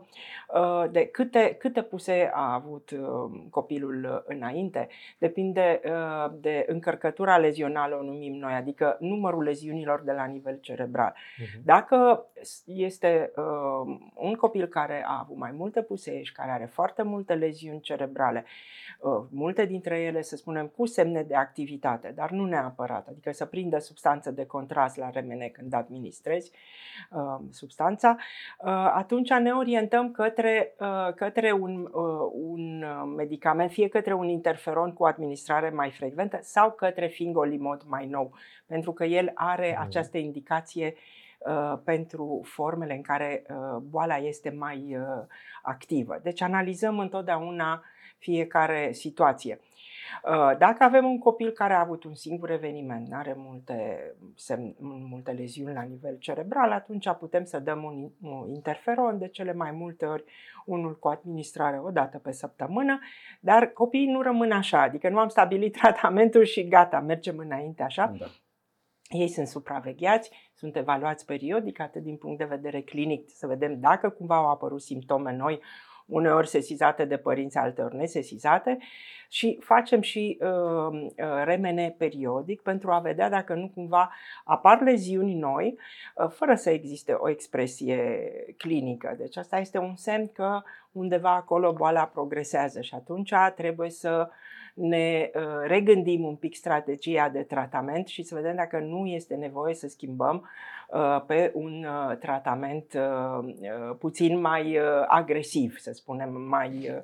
uh, 0.53 0.91
de 0.91 1.05
câte, 1.05 1.55
câte 1.59 1.81
puse 1.81 2.31
a 2.33 2.53
avut 2.53 2.91
uh, 2.91 3.41
copilul 3.49 4.23
înainte, 4.27 4.87
depinde 5.17 5.81
uh, 5.85 6.33
de 6.39 6.65
încărcătura 6.67 7.37
lezională, 7.37 7.95
o 7.95 8.03
numim 8.03 8.33
noi, 8.33 8.53
adică 8.53 8.97
numărul 8.99 9.43
leziunilor 9.43 10.01
de 10.01 10.11
la 10.11 10.25
nivel 10.25 10.57
cerebral. 10.61 11.13
Uh-huh. 11.13 11.63
Dacă 11.63 12.25
este 12.65 13.31
uh, 13.35 13.97
un 14.15 14.33
copil 14.33 14.65
care 14.65 15.03
a 15.07 15.19
avut 15.21 15.37
mai 15.37 15.51
multe 15.51 15.81
pusei 15.81 16.23
și 16.23 16.31
care 16.31 16.51
are 16.51 16.65
foarte 16.65 17.03
multă 17.03 17.33
leziuni 17.33 17.79
cerebrale. 17.79 18.45
Uh, 18.99 19.25
multe 19.29 19.65
dintre 19.65 19.99
ele, 19.99 20.21
să 20.21 20.35
spunem, 20.35 20.67
cu 20.67 20.85
semne 20.85 21.23
de 21.23 21.35
activitate, 21.35 22.11
dar 22.15 22.31
nu 22.31 22.45
neapărat, 22.45 23.07
adică 23.07 23.31
să 23.31 23.45
prindă 23.45 23.79
substanță 23.79 24.31
de 24.31 24.45
contrast 24.45 24.97
la 24.97 25.09
remene 25.09 25.47
când 25.55 25.73
administrezi 25.73 26.51
uh, 27.11 27.39
substanța, 27.49 28.15
uh, 28.59 28.67
atunci 28.93 29.29
ne 29.29 29.51
orientăm 29.51 30.11
către, 30.11 30.75
către 31.15 31.51
un, 31.51 31.89
un 32.31 32.85
medicament, 33.15 33.71
fie 33.71 33.87
către 33.87 34.13
un 34.13 34.27
interferon 34.27 34.93
cu 34.93 35.05
administrare 35.05 35.69
mai 35.69 35.91
frecventă 35.91 36.39
sau 36.41 36.71
către 36.71 37.07
fingolimod 37.07 37.83
mai 37.87 38.07
nou, 38.07 38.33
pentru 38.65 38.93
că 38.93 39.03
el 39.03 39.31
are 39.33 39.75
mm. 39.77 39.85
această 39.85 40.17
indicație 40.17 40.95
pentru 41.83 42.41
formele 42.43 42.93
în 42.93 43.01
care 43.01 43.45
boala 43.81 44.17
este 44.17 44.49
mai 44.49 44.97
activă. 45.61 46.19
Deci 46.23 46.41
analizăm 46.41 46.99
întotdeauna 46.99 47.83
fiecare 48.17 48.91
situație. 48.91 49.59
Uh, 50.23 50.57
dacă 50.57 50.83
avem 50.83 51.05
un 51.05 51.19
copil 51.19 51.51
care 51.51 51.73
a 51.73 51.79
avut 51.79 52.03
un 52.03 52.15
singur 52.15 52.49
eveniment, 52.51 53.07
nu 53.07 53.17
are 53.17 53.33
multe, 53.37 54.11
semn, 54.35 54.75
multe 54.79 55.31
leziuni 55.31 55.73
la 55.73 55.81
nivel 55.81 56.17
cerebral, 56.17 56.71
atunci 56.71 57.09
putem 57.19 57.43
să 57.43 57.59
dăm 57.59 57.83
un, 57.83 58.09
un 58.21 58.53
interferon, 58.53 59.17
de 59.17 59.27
cele 59.27 59.53
mai 59.53 59.71
multe 59.71 60.05
ori 60.05 60.23
unul 60.65 60.99
cu 60.99 61.07
administrare 61.07 61.79
o 61.79 61.89
dată 61.89 62.17
pe 62.17 62.31
săptămână, 62.31 62.99
dar 63.39 63.65
copiii 63.65 64.11
nu 64.11 64.21
rămân 64.21 64.51
așa, 64.51 64.81
adică 64.81 65.09
nu 65.09 65.19
am 65.19 65.27
stabilit 65.27 65.73
tratamentul 65.81 66.43
și 66.43 66.67
gata, 66.67 66.99
mergem 66.99 67.37
înainte 67.37 67.83
așa. 67.83 68.13
Da. 68.19 68.25
Ei 69.09 69.27
sunt 69.27 69.47
supravegheați, 69.47 70.31
sunt 70.53 70.75
evaluați 70.75 71.25
periodic, 71.25 71.79
atât 71.79 72.01
din 72.03 72.17
punct 72.17 72.37
de 72.37 72.43
vedere 72.43 72.81
clinic, 72.81 73.29
să 73.33 73.47
vedem 73.47 73.79
dacă 73.79 74.09
cumva 74.09 74.35
au 74.35 74.49
apărut 74.49 74.81
simptome 74.81 75.33
noi, 75.33 75.61
uneori 76.05 76.47
sesizate 76.47 77.05
de 77.05 77.17
părinți, 77.17 77.57
alteori 77.57 77.95
nesesizate 77.95 78.77
și 79.29 79.59
facem 79.61 80.01
și 80.01 80.37
uh, 80.41 80.47
uh, 80.91 81.43
remene 81.43 81.95
periodic 81.97 82.61
pentru 82.61 82.91
a 82.91 82.99
vedea 82.99 83.29
dacă 83.29 83.53
nu 83.53 83.69
cumva 83.73 84.11
apar 84.43 84.81
leziuni 84.81 85.33
noi 85.33 85.79
uh, 86.15 86.29
fără 86.29 86.55
să 86.55 86.69
existe 86.69 87.11
o 87.13 87.29
expresie 87.29 88.29
clinică. 88.57 89.15
Deci 89.17 89.37
asta 89.37 89.57
este 89.57 89.77
un 89.77 89.95
semn 89.95 90.27
că 90.27 90.61
undeva 90.91 91.35
acolo 91.35 91.73
boala 91.73 92.05
progresează 92.05 92.81
și 92.81 92.95
atunci 92.95 93.33
trebuie 93.55 93.89
să 93.89 94.29
ne 94.75 95.31
uh, 95.33 95.41
regândim 95.67 96.23
un 96.23 96.35
pic 96.35 96.55
strategia 96.55 97.29
de 97.29 97.41
tratament 97.43 98.07
și 98.07 98.23
să 98.23 98.35
vedem 98.35 98.55
dacă 98.55 98.79
nu 98.79 99.05
este 99.05 99.35
nevoie 99.35 99.73
să 99.73 99.87
schimbăm 99.87 100.49
uh, 100.89 101.21
pe 101.27 101.51
un 101.53 101.85
uh, 101.85 102.17
tratament 102.17 102.97
puțin 103.99 104.39
mai 104.39 104.79
agresiv, 105.07 105.77
să 105.77 105.91
spunem, 105.91 106.41
mai 106.41 107.03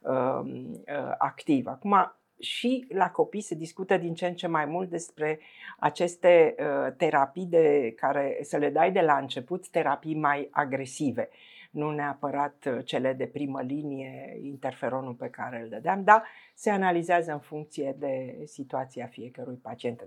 um, 0.00 0.84
activ. 1.18 1.66
Acum, 1.66 2.14
și 2.40 2.86
la 2.88 3.10
copii 3.10 3.40
se 3.40 3.54
discută 3.54 3.96
din 3.96 4.14
ce 4.14 4.26
în 4.26 4.34
ce 4.34 4.46
mai 4.46 4.64
mult 4.64 4.90
despre 4.90 5.40
aceste 5.78 6.54
terapii 6.96 7.46
de 7.46 7.94
care 7.96 8.38
să 8.42 8.56
le 8.56 8.70
dai 8.70 8.92
de 8.92 9.00
la 9.00 9.16
început, 9.16 9.68
terapii 9.68 10.14
mai 10.14 10.48
agresive 10.50 11.28
nu 11.76 11.90
neapărat 11.90 12.64
uh, 12.66 12.84
cele 12.84 13.12
de 13.12 13.26
primă 13.26 13.62
linie, 13.62 14.38
interferonul 14.42 15.12
pe 15.12 15.28
care 15.28 15.60
îl 15.62 15.68
dădeam, 15.68 16.04
dar 16.04 16.22
se 16.54 16.70
analizează 16.70 17.32
în 17.32 17.38
funcție 17.38 17.96
de 17.98 18.42
situația 18.44 19.06
fiecărui 19.06 19.56
pacient. 19.62 20.06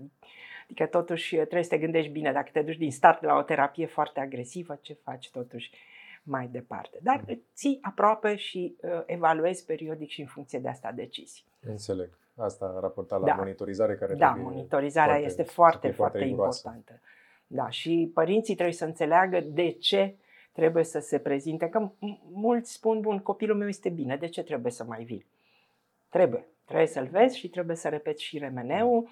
Adică 0.63 0.85
totuși 0.85 1.35
trebuie 1.35 1.63
să 1.63 1.69
te 1.69 1.77
gândești 1.77 2.11
bine, 2.11 2.31
dacă 2.31 2.49
te 2.51 2.61
duci 2.61 2.77
din 2.77 2.91
start 2.91 3.23
la 3.23 3.35
o 3.35 3.41
terapie 3.41 3.85
foarte 3.85 4.19
agresivă, 4.19 4.79
ce 4.81 4.93
faci 4.93 5.29
totuși 5.31 5.71
mai 6.23 6.47
departe. 6.47 6.97
Dar 7.01 7.23
mm. 7.27 7.41
ții 7.53 7.79
aproape 7.81 8.35
și 8.35 8.75
uh, 8.81 9.01
evaluezi 9.05 9.65
periodic 9.65 10.09
și 10.09 10.21
în 10.21 10.27
funcție 10.27 10.59
de 10.59 10.69
asta 10.69 10.91
decizii. 10.91 11.45
Înțeleg. 11.59 12.09
Asta 12.35 12.77
raportat 12.81 13.19
la 13.19 13.25
da. 13.25 13.33
monitorizare 13.33 13.95
care 13.95 14.15
Da, 14.15 14.29
monitorizarea 14.41 15.13
foarte, 15.13 15.27
este 15.27 15.43
foarte, 15.43 15.89
foarte, 15.91 16.17
foarte 16.17 16.29
importantă. 16.29 17.01
Da, 17.47 17.69
și 17.69 18.11
părinții 18.13 18.53
trebuie 18.53 18.75
să 18.75 18.85
înțeleagă 18.85 19.39
de 19.39 19.71
ce 19.71 20.15
trebuie 20.59 20.83
să 20.83 20.99
se 20.99 21.17
prezinte. 21.17 21.69
Că 21.69 21.91
mulți 22.31 22.71
spun, 22.71 22.99
bun, 22.99 23.19
copilul 23.19 23.57
meu 23.57 23.67
este 23.67 23.89
bine, 23.89 24.17
de 24.17 24.27
ce 24.27 24.43
trebuie 24.43 24.71
să 24.71 24.83
mai 24.83 25.03
vii? 25.03 25.25
Trebuie. 26.09 26.47
Trebuie 26.65 26.87
să-l 26.87 27.07
vezi 27.11 27.37
și 27.37 27.49
trebuie 27.49 27.75
să 27.75 27.87
repeți 27.89 28.23
și 28.23 28.37
remeneu, 28.37 29.07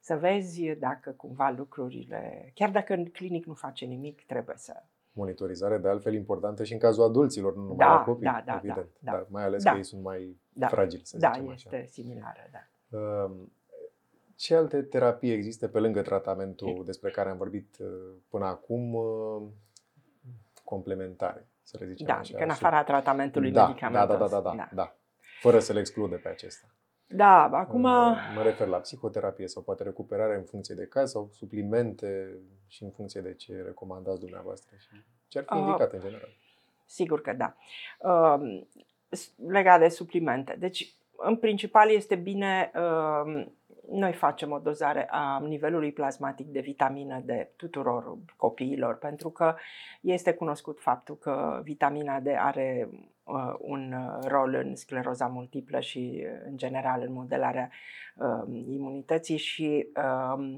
să 0.00 0.16
vezi 0.16 0.64
dacă 0.78 1.10
cumva 1.10 1.54
lucrurile, 1.56 2.52
chiar 2.54 2.70
dacă 2.70 2.92
în 2.92 3.04
clinic 3.04 3.44
nu 3.44 3.54
face 3.54 3.84
nimic, 3.84 4.24
trebuie 4.26 4.56
să... 4.58 4.82
Monitorizare 5.12 5.78
de 5.78 5.88
altfel 5.88 6.14
importantă 6.14 6.64
și 6.64 6.72
în 6.72 6.78
cazul 6.78 7.04
adulților, 7.04 7.54
nu 7.54 7.62
numai 7.62 7.76
da, 7.86 7.94
la 7.94 8.02
copii, 8.02 8.24
da, 8.24 8.42
da, 8.44 8.54
evident. 8.56 8.88
Da, 8.98 9.10
da. 9.10 9.12
Dar 9.12 9.26
mai 9.30 9.44
ales 9.44 9.62
da. 9.62 9.70
că 9.70 9.76
ei 9.76 9.84
sunt 9.84 10.02
mai 10.02 10.36
da. 10.52 10.66
fragili, 10.66 11.02
să 11.04 11.18
da, 11.18 11.30
zicem 11.34 11.48
așa. 11.48 11.68
Da, 11.70 11.76
este 11.76 11.92
similară, 11.92 12.50
da. 12.52 12.98
Um, 12.98 13.52
ce 14.36 14.54
alte 14.54 14.82
terapii 14.82 15.32
există 15.32 15.68
pe 15.68 15.78
lângă 15.78 16.02
tratamentul 16.02 16.82
despre 16.84 17.10
care 17.10 17.28
am 17.28 17.36
vorbit 17.36 17.76
uh, 17.80 17.86
până 18.28 18.44
acum? 18.44 18.96
Uh, 20.72 20.78
complementare, 20.78 21.48
să 21.62 21.76
le 21.80 21.86
zicem 21.86 22.06
da, 22.06 22.18
așa. 22.18 22.36
că 22.36 22.42
în 22.42 22.50
afara 22.50 22.84
tratamentului 22.84 23.50
da, 23.50 23.66
medicamentos. 23.66 24.08
Da, 24.08 24.16
da, 24.16 24.26
da, 24.26 24.40
da, 24.40 24.54
da, 24.56 24.68
da. 24.72 24.96
Fără 25.40 25.58
să 25.58 25.72
le 25.72 25.78
exclude 25.78 26.16
pe 26.16 26.28
acesta. 26.28 26.66
Da, 27.06 27.44
acum... 27.44 27.80
Mă 27.80 28.42
refer 28.42 28.66
la 28.66 28.78
psihoterapie 28.78 29.46
sau 29.46 29.62
poate 29.62 29.82
recuperare 29.82 30.36
în 30.36 30.44
funcție 30.44 30.74
de 30.74 30.86
caz 30.86 31.10
sau 31.10 31.28
suplimente 31.32 32.38
și 32.66 32.82
în 32.82 32.90
funcție 32.90 33.20
de 33.20 33.34
ce 33.34 33.62
recomandați 33.62 34.20
dumneavoastră 34.20 34.76
și 34.76 34.88
ce 35.28 35.38
ar 35.38 35.44
fi 35.48 35.56
indicat 35.56 35.88
uh, 35.88 35.94
în 35.94 36.00
general. 36.00 36.28
Sigur 36.86 37.20
că 37.20 37.32
da. 37.32 37.56
Uh, 37.98 38.64
legat 39.46 39.78
de 39.80 39.88
suplimente. 39.88 40.56
Deci, 40.58 40.94
în 41.16 41.36
principal 41.36 41.90
este 41.90 42.14
bine 42.14 42.70
uh, 42.74 43.46
noi 43.92 44.12
facem 44.12 44.50
o 44.50 44.58
dozare 44.58 45.06
a 45.10 45.38
nivelului 45.38 45.92
plasmatic 45.92 46.46
de 46.46 46.60
vitamină 46.60 47.22
D 47.24 47.30
tuturor 47.56 48.18
copiilor, 48.36 48.98
pentru 48.98 49.30
că 49.30 49.54
este 50.00 50.32
cunoscut 50.32 50.80
faptul 50.80 51.16
că 51.16 51.60
vitamina 51.62 52.20
D 52.20 52.26
are 52.26 52.88
uh, 53.24 53.54
un 53.58 53.94
rol 54.26 54.54
în 54.54 54.76
scleroza 54.76 55.26
multiplă 55.26 55.80
și, 55.80 56.26
în 56.44 56.56
general, 56.56 57.02
în 57.06 57.12
modelarea 57.12 57.70
uh, 58.16 58.64
imunității 58.68 59.36
și 59.36 59.86
uh, 59.96 60.56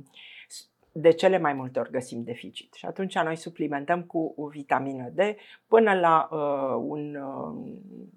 de 0.92 1.10
cele 1.10 1.38
mai 1.38 1.52
multe 1.52 1.78
ori 1.78 1.90
găsim 1.90 2.22
deficit. 2.22 2.74
Și 2.74 2.86
atunci 2.86 3.18
noi 3.18 3.36
suplimentăm 3.36 4.02
cu 4.02 4.34
o 4.36 4.46
vitamină 4.46 5.08
D 5.14 5.18
până 5.66 5.94
la 5.94 6.28
uh, 6.30 6.84
un 6.88 7.14
uh, 7.14 7.72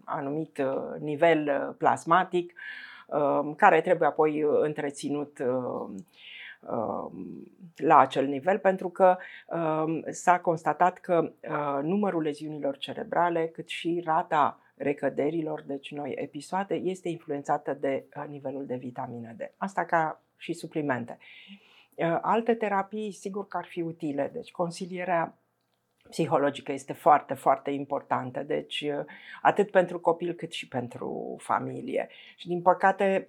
anumit 0.05 0.57
uh, 0.57 0.99
nivel 0.99 1.75
plasmatic 1.77 2.53
Um, 2.53 2.65
care 3.55 3.81
trebuie 3.81 4.07
apoi 4.07 4.43
uh, 4.43 4.59
întreținut 4.61 5.39
um, 5.39 5.95
um, 6.59 7.43
la 7.75 7.97
acel 7.97 8.25
nivel, 8.25 8.59
pentru 8.59 8.89
că 8.89 9.17
s-a 10.09 10.39
constatat 10.39 10.97
că 10.97 11.31
uh, 11.49 11.79
numărul 11.83 12.21
leziunilor 12.21 12.77
cerebrale, 12.77 13.47
cât 13.47 13.67
și 13.67 14.01
rata 14.05 14.59
recăderilor, 14.75 15.61
deci 15.61 15.91
noi 15.91 16.15
episoade, 16.17 16.75
este 16.75 17.09
influențată 17.09 17.73
de 17.73 18.05
uh, 18.17 18.23
nivelul 18.27 18.65
de 18.65 18.75
vitamină 18.75 19.33
D. 19.37 19.41
Asta 19.57 19.85
ca 19.85 20.21
și 20.37 20.53
suplimente. 20.53 21.17
Alte 22.21 22.53
terapii, 22.53 23.11
sigur 23.11 23.47
că 23.47 23.57
ar 23.57 23.65
fi 23.65 23.81
utile, 23.81 24.29
deci 24.33 24.51
consilierea 24.51 25.37
psihologică 26.09 26.71
este 26.71 26.93
foarte, 26.93 27.33
foarte 27.33 27.71
importantă, 27.71 28.43
deci 28.43 28.81
uh, 28.81 29.05
atât 29.41 29.71
pentru 29.71 29.99
copil 29.99 30.33
cât 30.33 30.51
și 30.51 30.67
pentru 30.67 31.35
familie. 31.39 32.09
Și 32.35 32.47
din 32.47 32.61
păcate, 32.61 33.27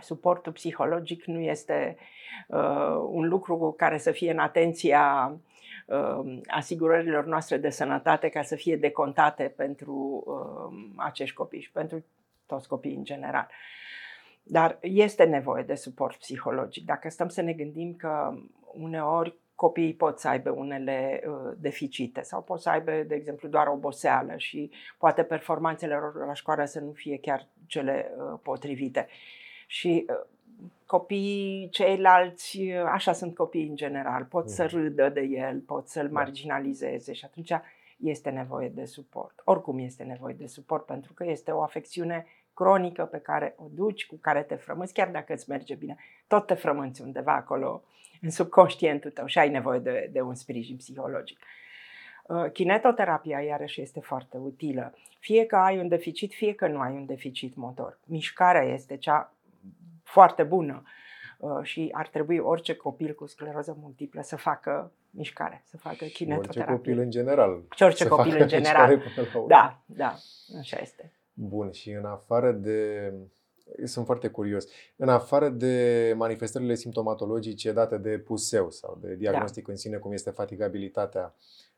suportul 0.00 0.52
psihologic 0.52 1.24
nu 1.24 1.40
este 1.40 1.96
uh, 2.48 2.96
un 3.08 3.28
lucru 3.28 3.74
care 3.76 3.98
să 3.98 4.10
fie 4.10 4.30
în 4.30 4.38
atenția 4.38 5.36
uh, 5.86 6.38
asigurărilor 6.46 7.24
noastre 7.24 7.56
de 7.56 7.70
sănătate 7.70 8.28
ca 8.28 8.42
să 8.42 8.56
fie 8.56 8.76
decontate 8.76 9.52
pentru 9.56 10.24
uh, 10.26 10.78
acești 10.96 11.34
copii 11.34 11.60
și 11.60 11.72
pentru 11.72 12.04
toți 12.46 12.68
copiii 12.68 12.96
în 12.96 13.04
general. 13.04 13.48
Dar 14.42 14.78
este 14.80 15.24
nevoie 15.24 15.62
de 15.62 15.74
suport 15.74 16.16
psihologic. 16.16 16.84
Dacă 16.84 17.08
stăm 17.08 17.28
să 17.28 17.40
ne 17.40 17.52
gândim 17.52 17.94
că 17.94 18.34
uneori 18.74 19.36
copiii 19.56 19.94
pot 19.94 20.18
să 20.18 20.28
aibă 20.28 20.50
unele 20.50 21.22
uh, 21.26 21.52
deficite 21.58 22.22
sau 22.22 22.42
pot 22.42 22.60
să 22.60 22.68
aibă, 22.68 22.92
de 23.06 23.14
exemplu, 23.14 23.48
doar 23.48 23.66
oboseală 23.66 24.32
și 24.36 24.70
poate 24.98 25.22
performanțele 25.22 25.94
lor 25.94 26.26
la 26.26 26.34
școală 26.34 26.64
să 26.64 26.80
nu 26.80 26.92
fie 26.92 27.18
chiar 27.18 27.46
cele 27.66 28.10
uh, 28.16 28.38
potrivite. 28.42 29.06
Și 29.66 30.06
uh, 30.08 30.16
copiii 30.86 31.68
ceilalți, 31.70 32.58
uh, 32.60 32.84
așa 32.92 33.12
sunt 33.12 33.34
copiii 33.34 33.68
în 33.68 33.76
general, 33.76 34.24
pot 34.24 34.44
mm. 34.44 34.50
să 34.50 34.62
mhm. 34.62 34.76
râdă 34.76 35.08
de 35.08 35.20
el, 35.20 35.58
pot 35.58 35.88
să-l 35.88 36.06
da. 36.06 36.12
marginalizeze 36.12 37.12
și 37.12 37.24
atunci 37.24 37.52
este 37.96 38.30
nevoie 38.30 38.68
de 38.68 38.84
suport. 38.84 39.40
Oricum 39.44 39.78
este 39.78 40.02
nevoie 40.02 40.34
de 40.34 40.46
suport 40.46 40.86
pentru 40.86 41.12
că 41.12 41.24
este 41.24 41.50
o 41.50 41.62
afecțiune 41.62 42.26
cronică 42.54 43.04
pe 43.04 43.18
care 43.18 43.54
o 43.58 43.64
duci, 43.74 44.06
cu 44.06 44.16
care 44.20 44.42
te 44.42 44.54
frămânți, 44.54 44.92
chiar 44.92 45.08
dacă 45.08 45.32
îți 45.32 45.50
merge 45.50 45.74
bine. 45.74 45.96
Tot 46.26 46.46
te 46.46 46.54
frămânți 46.54 47.02
undeva 47.02 47.34
acolo 47.34 47.82
în 48.20 48.30
subconștientul 48.30 49.10
tău 49.10 49.26
și 49.26 49.38
ai 49.38 49.48
nevoie 49.48 49.78
de, 49.78 50.08
de 50.12 50.20
un 50.20 50.34
sprijin 50.34 50.76
psihologic. 50.76 51.38
Uh, 52.26 52.50
kinetoterapia, 52.52 53.40
iarăși, 53.40 53.80
este 53.80 54.00
foarte 54.00 54.36
utilă. 54.36 54.94
Fie 55.18 55.46
că 55.46 55.56
ai 55.56 55.78
un 55.78 55.88
deficit, 55.88 56.32
fie 56.32 56.54
că 56.54 56.68
nu 56.68 56.80
ai 56.80 56.92
un 56.92 57.06
deficit 57.06 57.54
motor. 57.54 57.98
Mișcarea 58.04 58.62
este 58.62 58.96
cea 58.96 59.32
foarte 60.02 60.42
bună 60.42 60.82
uh, 61.38 61.62
și 61.62 61.88
ar 61.92 62.08
trebui 62.08 62.38
orice 62.38 62.74
copil 62.74 63.14
cu 63.14 63.26
scleroză 63.26 63.76
multiplă 63.80 64.20
să 64.22 64.36
facă 64.36 64.92
mișcare, 65.10 65.62
să 65.64 65.76
facă 65.76 66.04
kinetoterapie. 66.04 66.60
Orice 66.60 66.76
copil 66.76 66.98
în 66.98 67.10
general. 67.10 67.62
Și 67.76 67.82
orice 67.82 68.08
copil 68.08 68.40
în 68.40 68.48
general. 68.48 69.02
Da, 69.48 69.82
da, 69.86 70.14
așa 70.58 70.78
este. 70.80 71.12
Bun, 71.32 71.70
și 71.72 71.90
în 71.90 72.04
afară 72.04 72.52
de 72.52 73.12
sunt 73.84 74.04
foarte 74.04 74.28
curios. 74.28 74.66
În 74.96 75.08
afară 75.08 75.48
de 75.48 76.14
manifestările 76.16 76.74
simptomatologice 76.74 77.72
date 77.72 77.98
de 77.98 78.18
puseu 78.18 78.70
sau 78.70 78.98
de 79.00 79.14
diagnostic 79.14 79.66
da. 79.66 79.72
în 79.72 79.78
sine, 79.78 79.96
cum 79.96 80.12
este 80.12 80.30
fatigabilitatea, 80.30 81.34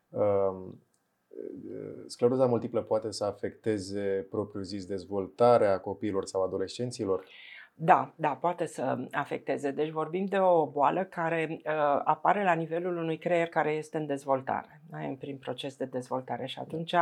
um, 0.08 0.82
scleroza 2.06 2.46
multiplă 2.46 2.82
poate 2.82 3.10
să 3.10 3.24
afecteze 3.24 4.26
propriu-zis 4.30 4.86
dezvoltarea 4.86 5.78
copiilor 5.78 6.24
sau 6.24 6.42
adolescenților? 6.42 7.26
Da, 7.80 8.12
da, 8.16 8.28
poate 8.28 8.66
să 8.66 8.98
afecteze. 9.10 9.70
Deci 9.70 9.90
vorbim 9.90 10.24
de 10.24 10.38
o 10.38 10.66
boală 10.66 11.04
care 11.04 11.46
uh, 11.50 11.62
apare 12.04 12.44
la 12.44 12.52
nivelul 12.52 12.96
unui 12.96 13.18
creier 13.18 13.48
care 13.48 13.70
este 13.70 13.96
în 13.96 14.06
dezvoltare, 14.06 14.82
da? 14.90 14.98
în 14.98 15.16
prin 15.16 15.36
proces 15.36 15.76
de 15.76 15.84
dezvoltare 15.84 16.46
și 16.46 16.58
atunci 16.58 16.94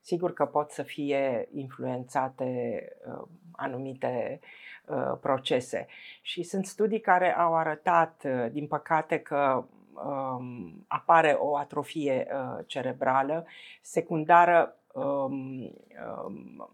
sigur 0.00 0.32
că 0.32 0.44
pot 0.44 0.70
să 0.70 0.82
fie 0.82 1.48
influențate 1.52 2.82
uh, 3.06 3.28
anumite 3.52 4.40
uh, 4.86 5.18
procese. 5.20 5.86
Și 6.20 6.42
sunt 6.42 6.66
studii 6.66 7.00
care 7.00 7.36
au 7.36 7.56
arătat, 7.56 8.22
uh, 8.24 8.50
din 8.50 8.66
păcate, 8.66 9.18
că 9.18 9.64
um, 9.92 10.84
apare 10.88 11.36
o 11.38 11.56
atrofie 11.56 12.26
uh, 12.32 12.64
cerebrală 12.66 13.46
secundară 13.80 14.76
um, 14.92 15.60
um, 16.26 16.70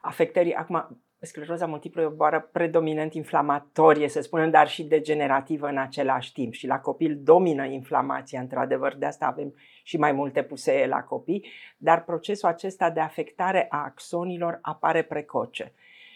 afectării. 0.00 0.54
Acum, 0.54 1.04
scleroza 1.20 1.66
multiplă 1.66 2.02
e 2.02 2.04
o 2.04 2.10
boară 2.10 2.48
predominant 2.52 3.14
inflamatorie, 3.14 4.08
să 4.08 4.20
spunem, 4.20 4.50
dar 4.50 4.68
și 4.68 4.84
degenerativă 4.84 5.66
în 5.66 5.78
același 5.78 6.32
timp. 6.32 6.52
Și 6.52 6.66
la 6.66 6.80
copil 6.80 7.18
domină 7.22 7.64
inflamația, 7.64 8.40
într-adevăr, 8.40 8.96
de 8.96 9.06
asta 9.06 9.26
avem 9.26 9.54
și 9.82 9.96
mai 9.96 10.12
multe 10.12 10.42
pusee 10.42 10.86
la 10.86 11.02
copii, 11.02 11.46
dar 11.76 12.04
procesul 12.04 12.48
acesta 12.48 12.90
de 12.90 13.00
afectare 13.00 13.66
a 13.70 13.84
axonilor 13.84 14.58
apare 14.62 15.02
precoce 15.02 15.72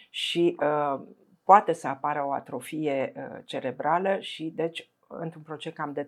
și 0.09 0.57
uh, 0.61 1.01
poate 1.45 1.73
să 1.73 1.89
apară 1.89 2.25
o 2.27 2.33
atrofie 2.33 3.13
uh, 3.17 3.39
cerebrală 3.45 4.19
și 4.21 4.53
deci 4.55 4.91
într-un 5.09 5.43
proces 5.43 5.73
cam 5.73 5.93
de 5.93 6.07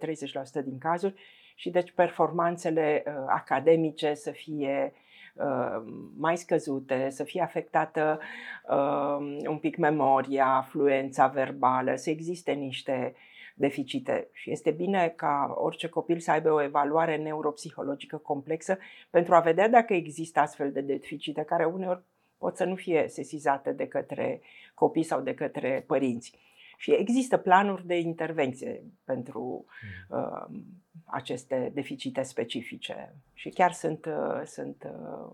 30% 0.61 0.65
din 0.65 0.79
cazuri 0.79 1.15
și 1.55 1.71
deci 1.71 1.93
performanțele 1.93 3.03
uh, 3.07 3.13
academice 3.27 4.15
să 4.15 4.31
fie 4.31 4.93
uh, 4.93 4.99
Uh, 5.35 5.83
mai 6.17 6.37
scăzute, 6.37 7.11
să 7.11 7.25
fie 7.25 7.43
afectată 7.43 8.21
uh, 8.69 9.47
un 9.49 9.59
pic 9.59 9.77
memoria, 9.77 10.67
fluența 10.69 11.27
verbală, 11.27 11.95
să 11.95 12.11
existe 12.11 12.53
niște 12.53 13.15
deficite. 13.55 14.29
Și 14.33 14.51
este 14.51 14.71
bine 14.71 15.13
ca 15.17 15.55
orice 15.59 15.89
copil 15.89 16.19
să 16.19 16.31
aibă 16.31 16.51
o 16.53 16.63
evaluare 16.63 17.17
neuropsihologică 17.17 18.17
complexă 18.17 18.79
pentru 19.11 19.35
a 19.35 19.41
vedea 19.41 19.69
dacă 19.69 19.95
există 19.95 20.41
astfel 20.41 20.73
de 20.73 20.81
deficite 20.81 21.43
care 21.43 21.65
uneori 21.65 22.03
pot 22.40 22.57
să 22.57 22.64
nu 22.64 22.74
fie 22.74 23.07
sesizate 23.09 23.72
de 23.72 23.87
către 23.87 24.40
copii 24.74 25.03
sau 25.03 25.20
de 25.20 25.35
către 25.35 25.85
părinți. 25.87 26.38
Și 26.76 26.92
există 26.92 27.37
planuri 27.37 27.87
de 27.87 27.98
intervenție 27.98 28.85
pentru 29.05 29.64
mm. 30.11 30.18
uh, 30.18 30.61
aceste 31.05 31.70
deficite 31.74 32.22
specifice 32.22 33.14
și 33.33 33.48
chiar 33.48 33.72
sunt, 33.72 34.05
uh, 34.05 34.42
sunt 34.44 34.85
uh, 34.85 35.33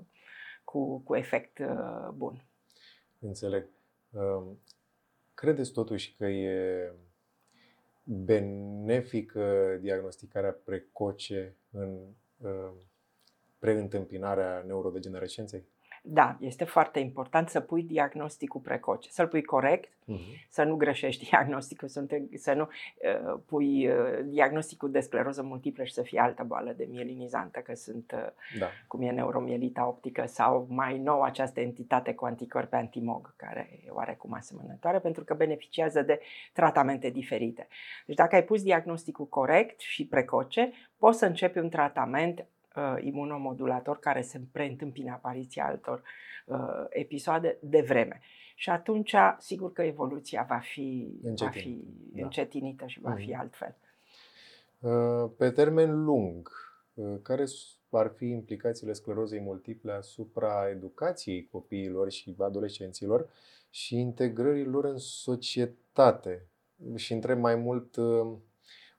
cu, 0.64 0.99
cu 0.99 1.14
efect 1.14 1.59
uh, 1.59 2.09
bun. 2.14 2.45
Înțeleg. 3.19 3.66
Uh, 4.11 4.42
credeți 5.35 5.73
totuși 5.73 6.14
că 6.19 6.27
e 6.27 6.92
benefică 8.05 9.77
diagnosticarea 9.81 10.57
precoce 10.64 11.55
în 11.71 11.99
uh, 12.37 12.73
preîntâmpinarea 13.59 14.62
neurodegenerescenței? 14.66 15.64
Da, 16.09 16.37
este 16.40 16.64
foarte 16.64 16.99
important 16.99 17.49
să 17.49 17.61
pui 17.61 17.83
diagnosticul 17.83 18.61
precoce, 18.61 19.11
să-l 19.11 19.29
pui 19.29 19.42
corect, 19.42 19.88
uh-huh. 19.88 20.47
să 20.49 20.62
nu 20.62 20.77
greșești 20.77 21.25
diagnosticul, 21.31 21.88
să 21.88 22.01
nu, 22.01 22.07
te, 22.07 22.21
să 22.37 22.53
nu 22.53 22.62
uh, 22.62 23.38
pui 23.47 23.88
uh, 23.88 23.95
diagnosticul 24.25 24.90
de 24.90 25.01
scleroză 25.01 25.42
multiplă 25.42 25.85
și 25.85 25.92
să 25.92 26.03
fie 26.03 26.21
altă 26.21 26.45
boală 26.47 26.73
de 26.73 26.87
mielinizantă, 26.90 27.61
că 27.61 27.75
sunt, 27.75 28.12
uh, 28.14 28.59
da. 28.59 28.66
cum 28.87 29.03
e 29.03 29.11
neuromielita 29.11 29.87
optică 29.87 30.27
sau 30.27 30.66
mai 30.69 30.99
nou 30.99 31.23
această 31.23 31.61
entitate 31.61 32.14
cu 32.14 32.25
anticorpi 32.25 32.75
antimog, 32.75 33.35
care 33.37 33.81
e 33.87 33.90
oarecum 33.90 34.33
asemănătoare, 34.33 34.99
pentru 34.99 35.25
că 35.25 35.35
beneficiază 35.35 36.03
de 36.03 36.21
tratamente 36.53 37.11
diferite. 37.11 37.69
Deci 38.07 38.16
dacă 38.16 38.35
ai 38.35 38.45
pus 38.45 38.62
diagnosticul 38.62 39.27
corect 39.27 39.81
și 39.81 40.07
precoce, 40.07 40.73
poți 40.99 41.19
să 41.19 41.27
începi 41.27 41.59
un 41.59 41.69
tratament 41.69 42.47
uh, 42.77 42.97
imunomodulator 43.01 43.99
care 43.99 44.23
să 44.23 44.39
preîntâmpine 44.53 45.11
apariția 45.11 45.67
altor 45.67 46.03
uh, 46.47 46.59
episoade 46.89 47.59
de 47.61 47.81
vreme. 47.81 48.21
Și 48.55 48.71
atunci, 48.71 49.15
sigur 49.39 49.73
că 49.73 49.83
evoluția 49.83 50.47
va 50.49 50.59
fi, 50.59 51.19
Încetin. 51.23 51.47
va 51.47 51.61
fi 51.61 51.85
da. 52.12 52.23
încetinită 52.23 52.87
și 52.87 53.01
va 53.01 53.11
mm. 53.11 53.17
fi 53.17 53.31
mhm. 53.31 53.41
altfel. 53.41 53.77
Uh, 54.79 55.31
pe 55.37 55.51
termen 55.51 56.05
lung, 56.05 56.51
uh, 56.95 57.19
care 57.23 57.45
ar 57.91 58.12
fi 58.17 58.27
implicațiile 58.27 58.93
sclerozei 58.93 59.41
multiple 59.41 59.93
asupra 59.93 60.69
educației 60.71 61.49
copiilor 61.51 62.11
și 62.11 62.37
adolescenților 62.39 63.29
și 63.71 63.99
integrării 63.99 64.65
lor 64.65 64.85
în 64.85 64.99
societate? 64.99 66.47
Și 66.95 67.12
întreb 67.12 67.39
mai 67.39 67.55
mult 67.55 67.97
uh, 67.97 68.37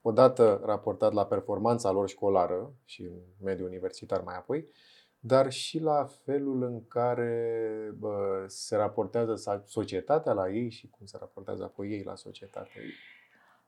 odată 0.01 0.61
raportat 0.65 1.13
la 1.13 1.25
performanța 1.25 1.91
lor 1.91 2.09
școlară 2.09 2.73
și 2.85 3.01
în 3.01 3.19
mediul 3.43 3.67
universitar 3.67 4.21
mai 4.21 4.35
apoi, 4.35 4.67
dar 5.19 5.51
și 5.51 5.79
la 5.79 6.07
felul 6.25 6.63
în 6.63 6.87
care 6.87 7.91
bă, 7.97 8.43
se 8.47 8.75
raportează 8.75 9.63
societatea 9.65 10.33
la 10.33 10.49
ei 10.49 10.69
și 10.69 10.89
cum 10.89 11.05
se 11.05 11.17
raportează 11.19 11.63
apoi 11.63 11.89
ei 11.89 12.03
la 12.03 12.15
societate. 12.15 12.69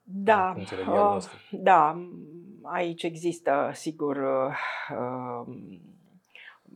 Da, 0.03 0.55
uh, 0.57 1.23
da, 1.51 2.09
aici 2.61 3.03
există, 3.03 3.71
sigur, 3.73 4.17
uh, 4.17 5.47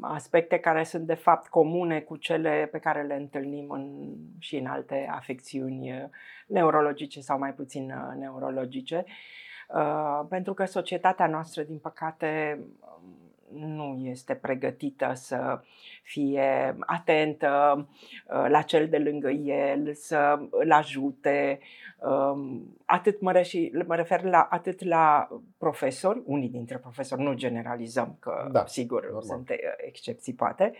aspecte 0.01 0.57
care 0.57 0.83
sunt 0.83 1.05
de 1.05 1.13
fapt 1.13 1.47
comune 1.47 1.99
cu 1.99 2.15
cele 2.15 2.69
pe 2.71 2.79
care 2.79 3.01
le 3.01 3.15
întâlnim 3.15 3.69
în, 3.69 4.15
și 4.39 4.55
în 4.55 4.65
alte 4.65 5.07
afecțiuni 5.11 6.09
neurologice 6.47 7.21
sau 7.21 7.37
mai 7.37 7.53
puțin 7.53 7.91
uh, 7.91 8.19
neurologice. 8.19 9.03
Uh, 9.07 9.11
Uh, 9.73 10.25
pentru 10.29 10.53
că 10.53 10.65
societatea 10.65 11.27
noastră, 11.27 11.63
din 11.63 11.77
păcate, 11.77 12.59
nu 13.55 13.97
este 14.03 14.33
pregătită 14.35 15.11
să 15.13 15.61
fie 16.03 16.75
atentă 16.79 17.85
uh, 18.27 18.45
la 18.49 18.61
cel 18.61 18.87
de 18.87 18.97
lângă 18.97 19.29
el, 19.29 19.93
să 19.93 20.39
îl 20.49 20.71
ajute. 20.71 21.59
Um, 21.97 22.75
atât 22.85 23.21
mă, 23.21 23.31
reși, 23.31 23.71
mă 23.87 23.95
refer 23.95 24.23
la 24.23 24.47
atât 24.49 24.83
la 24.83 25.27
profesori, 25.57 26.21
unii 26.25 26.49
dintre 26.49 26.77
profesori, 26.77 27.21
nu 27.21 27.33
generalizăm, 27.33 28.17
că 28.19 28.49
da, 28.51 28.65
sigur 28.65 29.03
normal. 29.03 29.21
sunt 29.21 29.49
uh, 29.49 29.55
excepții 29.77 30.33
poate, 30.33 30.73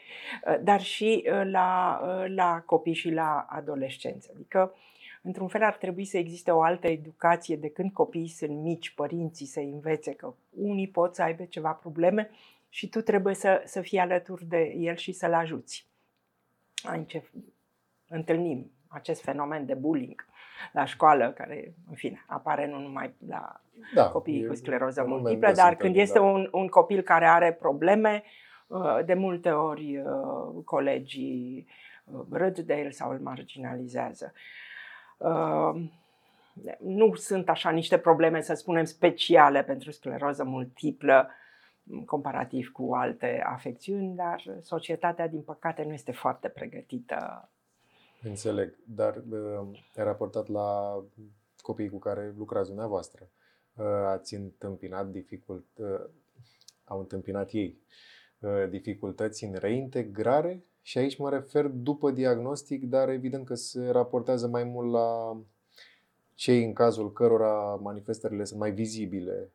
dar 0.61 0.81
și 0.81 1.29
la, 1.43 2.01
la 2.27 2.63
copii 2.65 2.93
și 2.93 3.09
la 3.09 3.45
adolescenți. 3.49 4.29
Adică 4.33 4.73
într-un 5.25 5.47
fel 5.47 5.63
ar 5.63 5.75
trebui 5.75 6.05
să 6.05 6.17
existe 6.17 6.51
o 6.51 6.61
altă 6.61 6.87
educație 6.87 7.55
de 7.55 7.69
când 7.69 7.91
copiii 7.91 8.27
sunt 8.27 8.61
mici, 8.61 8.93
părinții 8.93 9.45
să 9.45 9.59
învețe 9.59 10.13
că 10.13 10.33
unii 10.49 10.87
pot 10.87 11.15
să 11.15 11.21
aibă 11.21 11.43
ceva 11.43 11.71
probleme 11.71 12.29
și 12.73 12.89
tu 12.89 13.01
trebuie 13.01 13.33
să, 13.33 13.61
să 13.65 13.81
fii 13.81 13.99
alături 13.99 14.45
de 14.45 14.73
el 14.77 14.95
și 14.95 15.11
să-l 15.11 15.33
ajuți. 15.33 15.87
Aici 16.83 17.21
întâlnim 18.07 18.71
acest 18.87 19.21
fenomen 19.21 19.65
de 19.65 19.73
bullying 19.73 20.25
la 20.71 20.85
școală, 20.85 21.31
care, 21.31 21.73
în 21.89 21.95
fine, 21.95 22.25
apare 22.27 22.67
nu 22.67 22.79
numai 22.79 23.13
la 23.27 23.61
da, 23.93 24.09
copiii 24.09 24.47
cu 24.47 24.55
scleroză 24.55 25.03
multiplă, 25.03 25.51
dar 25.51 25.75
când 25.75 25.95
este 25.95 26.17
da. 26.17 26.25
un, 26.25 26.49
un 26.51 26.67
copil 26.67 27.01
care 27.01 27.25
are 27.25 27.51
probleme, 27.51 28.23
uh, 28.67 28.99
de 29.05 29.13
multe 29.13 29.51
ori 29.51 29.97
uh, 29.97 30.63
colegii 30.65 31.67
uh, 32.03 32.25
râd 32.31 32.59
de 32.59 32.75
el 32.75 32.91
sau 32.91 33.11
îl 33.11 33.19
marginalizează. 33.19 34.33
Ehm, 35.17 35.91
nu 36.79 37.13
sunt 37.15 37.49
așa 37.49 37.69
niște 37.69 37.97
probleme, 37.97 38.41
să 38.41 38.53
spunem, 38.53 38.83
speciale 38.83 39.63
pentru 39.63 39.91
scleroză 39.91 40.43
multiplă, 40.43 41.29
comparativ 42.05 42.71
cu 42.71 42.93
alte 42.93 43.43
afecțiuni, 43.45 44.15
dar 44.15 44.57
societatea, 44.61 45.27
din 45.27 45.41
păcate, 45.41 45.83
nu 45.83 45.93
este 45.93 46.11
foarte 46.11 46.47
pregătită. 46.47 47.49
Înțeleg, 48.21 48.77
dar 48.85 49.23
e 49.95 50.03
raportat 50.03 50.47
la 50.47 50.99
copiii 51.61 51.89
cu 51.89 51.97
care 51.97 52.33
lucrați 52.37 52.67
dumneavoastră. 52.67 53.29
Ați 54.05 54.33
întâmpinat 54.33 55.07
dificult, 55.07 55.65
au 56.83 56.99
întâmpinat 56.99 57.51
ei 57.51 57.77
uh, 58.39 58.69
dificultăți 58.69 59.43
în 59.43 59.53
reintegrare 59.53 60.63
și 60.81 60.97
aici 60.97 61.17
mă 61.17 61.29
refer 61.29 61.65
după 61.65 62.11
diagnostic, 62.11 62.83
dar 62.85 63.09
evident 63.09 63.45
că 63.45 63.55
se 63.55 63.89
raportează 63.89 64.47
mai 64.47 64.63
mult 64.63 64.91
la 64.91 65.37
cei 66.35 66.63
în 66.63 66.73
cazul 66.73 67.11
cărora 67.11 67.79
manifestările 67.81 68.43
sunt 68.43 68.59
mai 68.59 68.71
vizibile. 68.71 69.51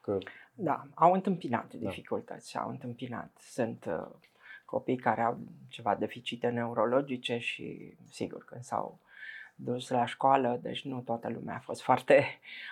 Că... 0.00 0.18
Da, 0.62 0.86
au 0.94 1.12
întâmpinat 1.12 1.74
da. 1.74 1.88
dificultăți, 1.88 2.58
au 2.58 2.68
întâmpinat. 2.68 3.30
Sunt 3.38 3.84
uh, 3.84 4.06
copii 4.64 4.96
care 4.96 5.20
au 5.20 5.38
ceva 5.68 5.94
deficite 5.94 6.48
neurologice 6.48 7.38
și 7.38 7.94
sigur 8.10 8.44
când 8.44 8.62
s-au 8.62 8.98
dus 9.54 9.88
la 9.88 10.06
școală, 10.06 10.58
deci 10.62 10.84
nu 10.84 11.00
toată 11.00 11.28
lumea 11.28 11.54
a 11.54 11.60
fost 11.60 11.82
foarte 11.88 12.24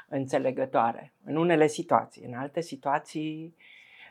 înțelegătoare. 0.08 1.12
În 1.24 1.36
unele 1.36 1.66
situații, 1.66 2.24
în 2.24 2.34
alte 2.34 2.60
situații 2.60 3.54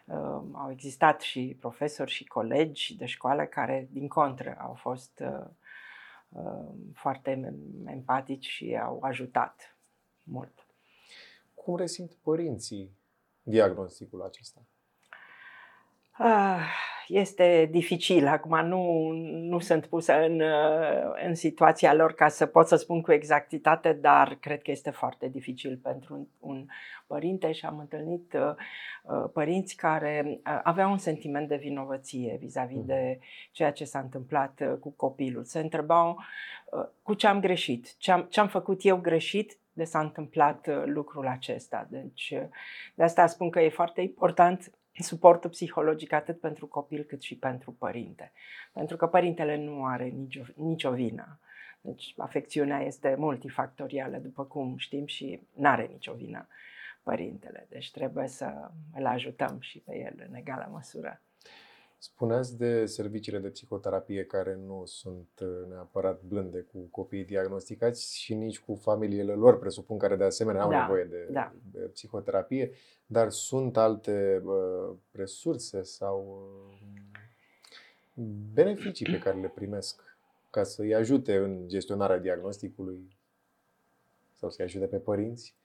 uh, 0.06 0.42
au 0.52 0.72
existat 0.72 1.22
și 1.22 1.58
profesori 1.60 2.12
și 2.12 2.26
colegi 2.26 2.96
de 2.96 3.06
școală 3.06 3.46
care, 3.46 3.88
din 3.92 4.08
contră, 4.08 4.58
au 4.60 4.74
fost 4.74 5.24
uh, 5.26 5.46
uh, 6.30 6.70
foarte 6.94 7.56
empatici 7.86 8.48
și 8.48 8.78
au 8.82 9.00
ajutat 9.02 9.78
mult. 10.24 10.66
Cum 11.54 11.76
resimt 11.76 12.14
părinții 12.14 12.97
diagnosticul 13.48 14.22
acesta? 14.22 14.62
Ah, 16.12 16.62
este 17.08 17.68
dificil. 17.72 18.28
Acum 18.28 18.66
nu, 18.66 19.12
nu 19.26 19.60
sunt 19.60 19.86
pusă 19.86 20.14
în, 20.14 20.42
în 21.26 21.36
situația 21.36 21.94
lor 21.94 22.14
ca 22.14 22.28
să 22.28 22.46
pot 22.46 22.68
să 22.68 22.76
spun 22.76 23.02
cu 23.02 23.12
exactitate, 23.12 23.94
dar 23.94 24.38
cred 24.40 24.62
că 24.62 24.72
este 24.72 24.90
foarte 24.90 25.28
dificil 25.28 25.80
pentru 25.84 26.14
un, 26.14 26.28
un 26.40 26.66
părinte 27.08 27.52
și 27.52 27.66
am 27.66 27.80
întâlnit 27.80 28.34
uh, 28.34 28.42
uh 29.04 29.30
părinți 29.34 29.76
care 29.76 30.24
uh, 30.28 30.60
aveau 30.64 30.92
un 30.92 30.98
sentiment 30.98 31.48
de 31.48 31.56
vinovăție 31.56 32.38
vis-a-vis 32.40 32.84
de 32.86 33.20
ceea 33.52 33.72
ce 33.72 33.86
s-a 33.86 34.00
întâmplat 34.00 34.60
uh, 34.62 34.78
cu 34.80 34.90
copilul. 34.90 35.44
Se 35.44 35.60
întrebau 35.60 36.18
uh, 36.72 36.88
cu 37.04 37.14
ce 37.14 37.28
am 37.28 37.40
greșit, 37.40 37.98
ce 37.98 38.12
am, 38.12 38.28
ce 38.30 38.40
am 38.40 38.48
făcut 38.48 38.86
eu 38.86 38.98
greșit 38.98 39.58
de 39.78 39.84
s-a 39.84 40.00
întâmplat 40.00 40.68
uh, 40.68 40.84
lucrul 40.86 41.28
acesta. 41.28 41.88
Deci, 41.90 42.34
de 42.96 43.04
asta 43.04 43.28
spun 43.28 43.50
că 43.50 43.60
e 43.60 43.70
foarte 43.70 44.02
important 44.02 44.72
suportul 45.00 45.50
psihologic 45.50 46.12
atât 46.12 46.40
pentru 46.40 46.68
copil 46.68 47.04
cât 47.04 47.22
și 47.22 47.38
pentru 47.38 47.72
părinte. 47.72 48.32
Pentru 48.74 48.98
că 48.98 49.08
părintele 49.08 49.58
nu 49.58 49.86
are 49.86 50.06
nicio, 50.06 50.42
nicio 50.56 50.92
vină. 50.92 51.40
Deci 51.82 52.14
afecțiunea 52.18 52.82
este 52.82 53.16
multifactorială, 53.18 54.18
după 54.18 54.46
cum 54.46 54.78
știm, 54.78 55.06
și 55.06 55.48
nu 55.54 55.68
are 55.68 55.86
nicio 55.86 56.14
vină 56.14 56.48
părintele. 57.04 57.68
Deci 57.70 57.92
trebuie 57.92 58.28
să 58.28 58.72
îl 58.94 59.06
ajutăm 59.06 59.58
și 59.60 59.80
pe 59.80 59.98
el 59.98 60.26
în 60.30 60.36
egală 60.36 60.70
măsură. 60.72 61.22
Spuneați 62.00 62.58
de 62.58 62.86
serviciile 62.86 63.40
de 63.40 63.50
psihoterapie 63.50 64.26
care 64.26 64.56
nu 64.56 64.84
sunt 64.86 65.30
uh, 65.42 65.70
neapărat 65.70 66.22
blânde 66.22 66.60
cu 66.60 66.80
copiii 66.92 67.26
diagnosticați 67.26 68.18
și 68.18 68.34
nici 68.34 68.60
cu 68.60 68.76
familiile 68.76 69.34
lor, 69.34 69.60
presupun, 69.60 69.98
care 69.98 70.16
de 70.16 70.24
asemenea 70.24 70.62
au 70.62 70.70
da, 70.70 70.82
nevoie 70.82 71.04
de, 71.04 71.28
da. 71.32 71.54
de 71.72 71.80
psihoterapie, 71.80 72.72
dar 73.06 73.30
sunt 73.30 73.78
alte 73.78 74.42
uh, 74.46 74.96
resurse 75.12 75.82
sau 75.82 76.42
uh, 78.14 78.24
beneficii 78.54 79.06
pe 79.06 79.20
care 79.20 79.40
le 79.40 79.52
primesc 79.56 80.02
ca 80.50 80.64
să-i 80.64 80.96
ajute 80.96 81.38
în 81.38 81.68
gestionarea 81.68 82.18
diagnosticului 82.18 83.18
sau 84.34 84.50
să-i 84.50 84.66
ajute 84.66 84.86
pe 84.86 84.98
părinți? 84.98 85.56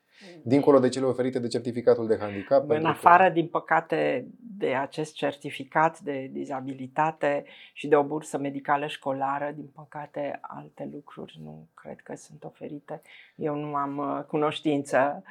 Dincolo 0.42 0.78
de 0.78 0.88
cele 0.88 1.06
oferite 1.06 1.38
de 1.38 1.48
certificatul 1.48 2.06
de 2.06 2.16
handicap? 2.18 2.70
În 2.70 2.84
afară, 2.84 3.26
că... 3.26 3.30
din 3.30 3.46
păcate, 3.46 4.26
de 4.58 4.74
acest 4.74 5.14
certificat 5.14 6.00
de 6.00 6.28
dizabilitate 6.32 7.44
și 7.72 7.88
de 7.88 7.96
o 7.96 8.02
bursă 8.02 8.38
medicală 8.38 8.86
școlară, 8.86 9.52
din 9.54 9.70
păcate, 9.74 10.38
alte 10.40 10.88
lucruri 10.92 11.40
nu 11.42 11.68
cred 11.74 12.00
că 12.00 12.14
sunt 12.16 12.44
oferite. 12.44 13.02
Eu 13.34 13.54
nu 13.54 13.74
am 13.74 13.98
uh, 13.98 14.24
cunoștință 14.24 15.22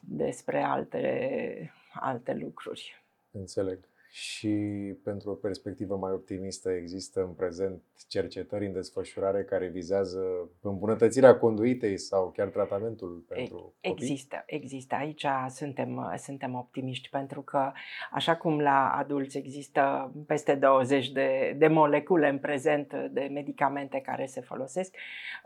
despre 0.00 0.62
alte, 0.62 1.72
alte 1.92 2.34
lucruri. 2.34 3.02
Înțeleg 3.30 3.78
și 4.16 4.48
pentru 5.04 5.30
o 5.30 5.34
perspectivă 5.34 5.96
mai 5.96 6.12
optimistă 6.12 6.70
există 6.70 7.20
în 7.20 7.32
prezent 7.32 7.82
cercetări 8.08 8.66
în 8.66 8.72
desfășurare 8.72 9.42
care 9.44 9.66
vizează 9.66 10.20
îmbunătățirea 10.60 11.36
conduitei 11.36 11.98
sau 11.98 12.32
chiar 12.36 12.48
tratamentul 12.48 13.24
pentru 13.28 13.56
copii? 13.56 13.74
Există, 13.80 14.42
există. 14.46 14.94
Aici 14.94 15.26
suntem, 15.48 16.14
suntem 16.18 16.54
optimiști 16.54 17.08
pentru 17.08 17.42
că 17.42 17.72
așa 18.10 18.36
cum 18.36 18.60
la 18.60 18.88
adulți 18.88 19.38
există 19.38 20.12
peste 20.26 20.54
20 20.54 21.10
de, 21.10 21.54
de 21.58 21.66
molecule 21.66 22.28
în 22.28 22.38
prezent 22.38 22.94
de 23.10 23.28
medicamente 23.32 24.00
care 24.00 24.26
se 24.26 24.40
folosesc 24.40 24.94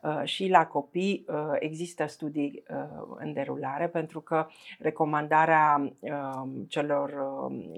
uh, 0.02 0.20
și 0.24 0.48
la 0.48 0.66
copii 0.66 1.24
uh, 1.28 1.37
există 1.59 2.06
studii 2.06 2.62
uh, 2.70 3.16
în 3.16 3.33
derulare 3.33 3.88
pentru 3.88 4.20
că 4.20 4.46
recomandarea 4.78 5.92
celor 6.68 7.14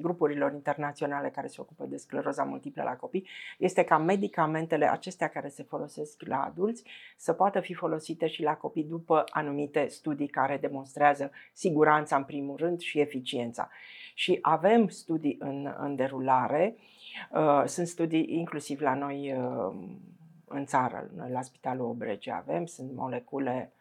grupurilor 0.00 0.52
internaționale 0.52 0.80
internaționale 0.82 1.30
care 1.30 1.46
se 1.46 1.60
ocupă 1.60 1.84
de 1.84 1.96
scleroza 1.96 2.42
multiplă 2.42 2.82
la 2.82 2.96
copii 2.96 3.28
este 3.58 3.82
ca 3.84 3.98
medicamentele 3.98 4.90
acestea 4.90 5.28
care 5.28 5.48
se 5.48 5.62
folosesc 5.62 6.22
la 6.26 6.42
adulți 6.42 6.84
să 7.16 7.32
poată 7.32 7.60
fi 7.60 7.74
folosite 7.74 8.26
și 8.26 8.42
la 8.42 8.54
copii 8.54 8.84
după 8.84 9.24
anumite 9.28 9.86
studii 9.86 10.28
care 10.28 10.56
demonstrează 10.56 11.30
siguranța 11.52 12.16
în 12.16 12.24
primul 12.24 12.56
rând 12.56 12.80
și 12.80 13.00
eficiența. 13.00 13.68
Și 14.14 14.38
avem 14.42 14.88
studii 14.88 15.36
în, 15.38 15.74
în 15.78 15.96
derulare, 15.96 16.76
uh, 17.30 17.62
sunt 17.66 17.86
studii 17.86 18.26
inclusiv 18.28 18.80
la 18.80 18.94
noi 18.94 19.34
uh, 19.36 19.74
în 20.44 20.64
țară, 20.64 21.10
noi 21.16 21.30
la 21.30 21.42
Spitalul 21.42 21.86
Obrege 21.86 22.30
avem, 22.30 22.66
sunt 22.66 22.92
molecule 22.94 23.72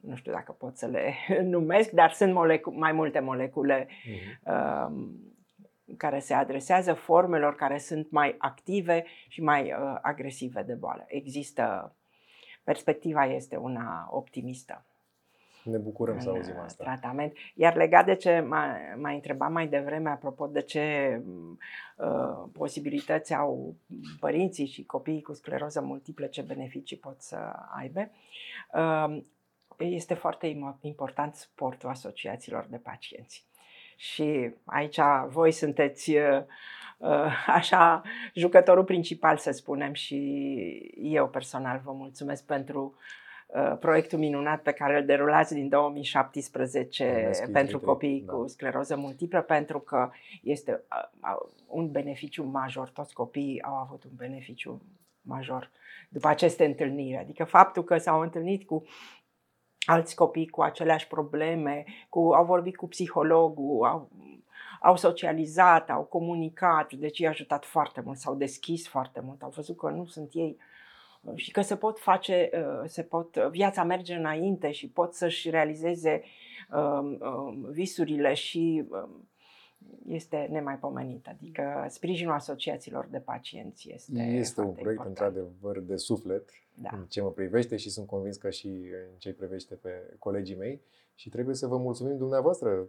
nu 0.00 0.14
știu 0.14 0.32
dacă 0.32 0.52
pot 0.52 0.76
să 0.76 0.86
le 0.86 1.14
numesc, 1.54 1.90
dar 1.90 2.10
sunt 2.10 2.32
molecu- 2.32 2.78
mai 2.78 2.92
multe 2.92 3.20
molecule 3.20 3.86
uh-huh. 3.86 4.40
uh, 4.42 5.26
care 5.96 6.18
se 6.18 6.34
adresează 6.34 6.92
formelor 6.92 7.54
care 7.54 7.78
sunt 7.78 8.10
mai 8.10 8.34
active 8.38 9.04
și 9.28 9.42
mai 9.42 9.62
uh, 9.72 9.98
agresive 10.02 10.62
de 10.62 10.74
boală. 10.74 11.04
Există, 11.06 11.94
perspectiva 12.64 13.24
este 13.24 13.56
una 13.56 14.08
optimistă. 14.10 14.84
Ne 15.62 15.78
bucurăm 15.78 16.18
să 16.18 16.28
auzim 16.28 16.58
asta. 16.58 16.84
Tratament. 16.84 17.32
Iar 17.54 17.76
legat 17.76 18.04
de 18.04 18.14
ce 18.14 18.40
m-a, 18.40 18.76
m-a 18.96 19.10
întrebat 19.10 19.50
mai 19.50 19.68
devreme, 19.68 20.10
apropo 20.10 20.46
de 20.46 20.60
ce 20.60 21.16
uh, 21.96 22.48
posibilități 22.52 23.34
au 23.34 23.74
părinții 24.20 24.66
și 24.66 24.84
copiii 24.84 25.22
cu 25.22 25.32
scleroză 25.32 25.80
multiplă, 25.80 26.26
ce 26.26 26.42
beneficii 26.42 26.96
pot 26.96 27.20
să 27.20 27.36
aibă, 27.76 28.10
uh, 28.74 29.22
este 29.78 30.14
foarte 30.14 30.56
important 30.80 31.34
suportul 31.34 31.88
asociațiilor 31.88 32.66
de 32.70 32.76
pacienți 32.76 33.46
și 33.96 34.50
aici 34.64 34.98
voi 35.28 35.52
sunteți 35.52 36.10
uh, 36.16 36.42
uh, 36.98 37.44
așa 37.46 38.02
jucătorul 38.34 38.84
principal, 38.84 39.36
să 39.36 39.50
spunem, 39.50 39.92
și 39.92 40.92
eu 40.96 41.28
personal 41.28 41.80
vă 41.84 41.92
mulțumesc 41.92 42.44
pentru 42.44 42.94
uh, 43.46 43.76
proiectul 43.80 44.18
minunat 44.18 44.62
pe 44.62 44.72
care 44.72 44.98
îl 44.98 45.04
derulați 45.04 45.54
din 45.54 45.68
2017 45.68 47.30
pentru 47.52 47.80
copiii 47.80 48.22
da. 48.26 48.32
cu 48.32 48.46
scleroză 48.46 48.96
multiplă, 48.96 49.42
pentru 49.42 49.80
că 49.80 50.10
este 50.42 50.82
un 51.66 51.90
beneficiu 51.90 52.44
major. 52.44 52.88
Toți 52.88 53.14
copiii 53.14 53.62
au 53.62 53.74
avut 53.74 54.04
un 54.04 54.10
beneficiu 54.16 54.82
major 55.22 55.70
după 56.08 56.28
aceste 56.28 56.64
întâlniri. 56.64 57.16
Adică 57.16 57.44
faptul 57.44 57.84
că 57.84 57.98
s-au 57.98 58.20
întâlnit 58.20 58.66
cu 58.66 58.84
alți 59.86 60.14
copii 60.14 60.48
cu 60.48 60.62
aceleași 60.62 61.06
probleme, 61.06 61.84
cu, 62.08 62.20
au 62.20 62.44
vorbit 62.44 62.76
cu 62.76 62.88
psihologul, 62.88 63.86
au, 63.86 64.10
au 64.80 64.96
socializat, 64.96 65.90
au 65.90 66.02
comunicat, 66.02 66.92
deci 66.92 67.18
i-a 67.18 67.28
ajutat 67.28 67.64
foarte 67.64 68.00
mult, 68.04 68.18
s-au 68.18 68.34
deschis 68.34 68.88
foarte 68.88 69.20
mult, 69.20 69.42
au 69.42 69.52
văzut 69.54 69.76
că 69.76 69.88
nu 69.88 70.06
sunt 70.06 70.30
ei 70.32 70.56
uh, 71.20 71.32
și 71.34 71.50
că 71.50 71.60
se 71.60 71.76
pot 71.76 71.98
face, 71.98 72.50
uh, 72.52 72.88
se 72.88 73.02
pot, 73.02 73.36
viața 73.36 73.84
merge 73.84 74.14
înainte 74.14 74.70
și 74.70 74.88
pot 74.88 75.14
să-și 75.14 75.50
realizeze 75.50 76.22
um, 76.72 77.18
um, 77.20 77.66
visurile 77.70 78.34
și 78.34 78.84
um, 78.88 79.28
este 80.06 80.48
nemaipomenit. 80.50 81.26
Adică 81.28 81.86
sprijinul 81.88 82.34
asociațiilor 82.34 83.06
de 83.10 83.18
pacienți 83.18 83.92
este 83.92 84.22
Este 84.22 84.60
un 84.60 84.72
proiect 84.72 85.04
important. 85.04 85.36
într-adevăr 85.36 85.78
de 85.80 85.96
suflet 85.96 86.50
da. 86.82 86.88
în 86.92 87.04
ce 87.08 87.22
mă 87.22 87.30
privește 87.30 87.76
și 87.76 87.90
sunt 87.90 88.06
convins 88.06 88.36
că 88.36 88.50
și 88.50 88.68
în 89.12 89.18
ce 89.18 89.32
privește 89.32 89.74
pe 89.74 90.14
colegii 90.18 90.56
mei 90.56 90.80
și 91.14 91.28
trebuie 91.28 91.54
să 91.54 91.66
vă 91.66 91.76
mulțumim 91.76 92.16
dumneavoastră 92.16 92.88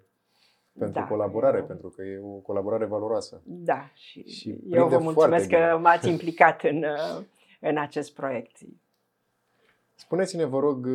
pentru 0.78 1.00
da, 1.02 1.08
colaborare, 1.08 1.58
eu... 1.58 1.66
pentru 1.66 1.90
că 1.90 2.02
e 2.02 2.20
o 2.20 2.36
colaborare 2.36 2.86
valoroasă. 2.86 3.42
Da, 3.44 3.92
și, 3.94 4.24
și 4.30 4.58
eu 4.70 4.88
vă 4.88 4.98
mulțumesc 4.98 5.48
că 5.48 5.78
m-ați 5.82 6.10
implicat 6.16 6.64
în, 6.64 6.86
în 7.60 7.78
acest 7.78 8.14
proiect. 8.14 8.58
Spuneți-ne, 9.96 10.46
vă 10.46 10.60
rog, 10.60 10.88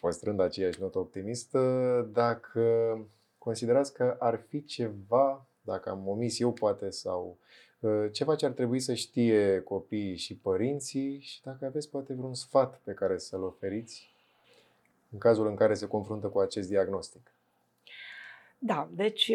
păstrând 0.00 0.40
aceeași 0.40 0.80
notă 0.80 0.98
optimistă, 0.98 1.60
dacă 2.12 2.98
considerați 3.38 3.94
că 3.94 4.16
ar 4.18 4.44
fi 4.48 4.64
ceva 4.64 5.46
dacă 5.60 5.90
am 5.90 6.08
omis 6.08 6.40
eu 6.40 6.52
poate 6.52 6.90
sau 6.90 7.38
uh, 7.40 7.65
ceva 8.12 8.34
ce 8.34 8.46
ar 8.46 8.52
trebui 8.52 8.80
să 8.80 8.94
știe 8.94 9.60
copiii 9.60 10.16
și 10.16 10.36
părinții 10.36 11.20
și 11.20 11.42
dacă 11.42 11.64
aveți 11.64 11.90
poate 11.90 12.14
vreun 12.14 12.34
sfat 12.34 12.80
pe 12.84 12.92
care 12.92 13.18
să-l 13.18 13.42
oferiți 13.42 14.14
în 15.10 15.18
cazul 15.18 15.46
în 15.46 15.54
care 15.54 15.74
se 15.74 15.86
confruntă 15.86 16.28
cu 16.28 16.38
acest 16.38 16.68
diagnostic. 16.68 17.35
Da, 18.66 18.88
deci 18.90 19.32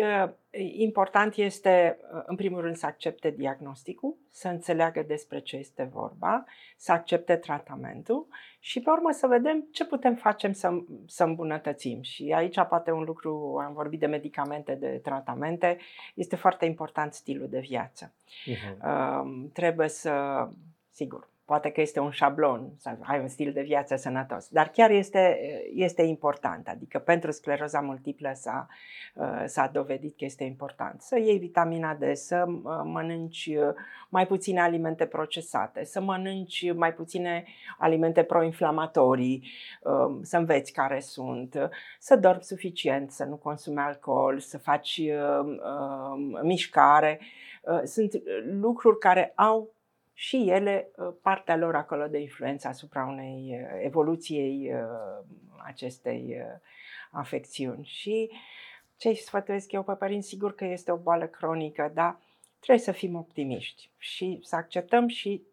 important 0.78 1.36
este, 1.36 1.98
în 2.26 2.36
primul 2.36 2.62
rând, 2.62 2.76
să 2.76 2.86
accepte 2.86 3.30
diagnosticul, 3.30 4.16
să 4.30 4.48
înțeleagă 4.48 5.04
despre 5.08 5.40
ce 5.40 5.58
este 5.58 5.90
vorba, 5.94 6.46
să 6.78 6.92
accepte 6.92 7.36
tratamentul 7.36 8.28
și, 8.60 8.80
pe 8.80 8.90
urmă, 8.90 9.12
să 9.12 9.28
vedem 9.28 9.68
ce 9.72 9.86
putem 9.86 10.16
face 10.16 10.52
să, 10.52 10.84
să 11.08 11.24
îmbunătățim. 11.24 12.02
Și 12.02 12.32
aici, 12.36 12.64
poate, 12.70 12.92
un 12.92 13.04
lucru, 13.04 13.62
am 13.66 13.74
vorbit 13.74 14.00
de 14.00 14.06
medicamente, 14.06 14.76
de 14.76 15.00
tratamente, 15.04 15.78
este 16.16 16.36
foarte 16.36 16.66
important 16.66 17.14
stilul 17.14 17.48
de 17.50 17.60
viață. 17.60 18.14
Uh-huh. 18.14 18.78
Uh, 18.84 19.50
trebuie 19.54 19.88
să, 19.88 20.48
sigur, 20.90 21.31
Poate 21.52 21.70
că 21.70 21.82
este 21.82 22.00
un 22.00 22.10
șablon, 22.10 22.74
să 22.78 22.98
ai 23.02 23.20
un 23.20 23.28
stil 23.28 23.52
de 23.52 23.62
viață 23.62 23.96
sănătos, 23.96 24.48
dar 24.48 24.70
chiar 24.70 24.90
este, 24.90 25.40
este 25.74 26.02
important. 26.02 26.68
Adică 26.68 27.00
pentru 27.00 27.32
scleroza 27.32 27.80
multiplă 27.80 28.32
s-a, 28.34 28.68
uh, 29.14 29.44
s-a 29.46 29.68
dovedit 29.68 30.18
că 30.18 30.26
este 30.26 30.44
important 30.44 31.02
să 31.02 31.20
iei 31.20 31.38
vitamina 31.38 31.94
D, 31.94 32.16
să 32.16 32.46
uh, 32.48 32.62
mănânci 32.84 33.46
uh, 33.46 33.74
mai 34.10 34.28
puține 34.28 34.62
alimente 34.62 35.06
procesate, 35.06 35.84
să 35.84 36.02
mănânci 36.02 36.74
mai 36.74 36.94
puține 36.94 37.44
alimente 37.78 38.24
proinflamatorii, 38.24 39.52
um, 39.84 40.24
să 40.24 40.38
înveți 40.38 40.72
care 40.72 41.00
sunt, 41.00 41.70
să 42.00 42.16
dormi 42.16 42.44
suficient, 42.44 43.12
să 43.12 43.24
nu 43.24 43.36
consumi 43.36 43.78
alcool, 43.80 44.40
să 44.40 44.58
faci 44.58 45.02
um, 45.42 46.40
mișcare. 46.44 47.20
Sunt 47.84 48.22
lucruri 48.44 48.98
care 48.98 49.32
au 49.36 49.74
și 50.22 50.50
ele 50.50 50.88
uh, 50.96 51.14
partea 51.22 51.56
lor 51.56 51.76
acolo 51.76 52.08
de 52.08 52.20
influență 52.20 52.68
asupra 52.68 53.06
unei 53.06 53.60
uh, 53.62 53.80
evoluției 53.84 54.74
uh, 54.74 55.26
acestei 55.66 56.42
afecțiuni. 57.12 57.86
Și 57.86 58.32
ce 58.98 59.08
îi 59.08 59.16
sfătuiesc 59.16 59.72
eu 59.72 59.84
pe 59.84 59.94
părinți, 59.94 60.28
sigur 60.28 60.56
că 60.56 60.66
este 60.66 60.92
o 60.92 60.98
boală 60.98 61.26
cronică, 61.26 61.92
dar 61.94 62.20
trebuie 62.60 62.86
să 62.86 62.92
fim 62.92 63.16
optimiști 63.16 63.90
și 63.98 64.40
să 64.44 64.56
acceptăm 64.56 65.08
și 65.08 65.44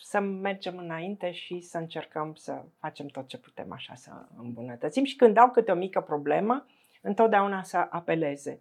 să 0.00 0.20
mergem 0.20 0.76
înainte 0.76 1.32
și 1.32 1.60
să 1.60 1.78
încercăm 1.78 2.34
să 2.34 2.62
facem 2.78 3.06
tot 3.06 3.26
ce 3.26 3.38
putem 3.38 3.72
așa 3.72 3.94
să 3.94 4.10
îmbunătățim 4.36 5.04
și 5.04 5.16
când 5.16 5.36
au 5.36 5.50
câte 5.50 5.70
o 5.72 5.74
mică 5.74 6.00
problemă, 6.00 6.66
întotdeauna 7.02 7.62
să 7.62 7.86
apeleze 7.90 8.60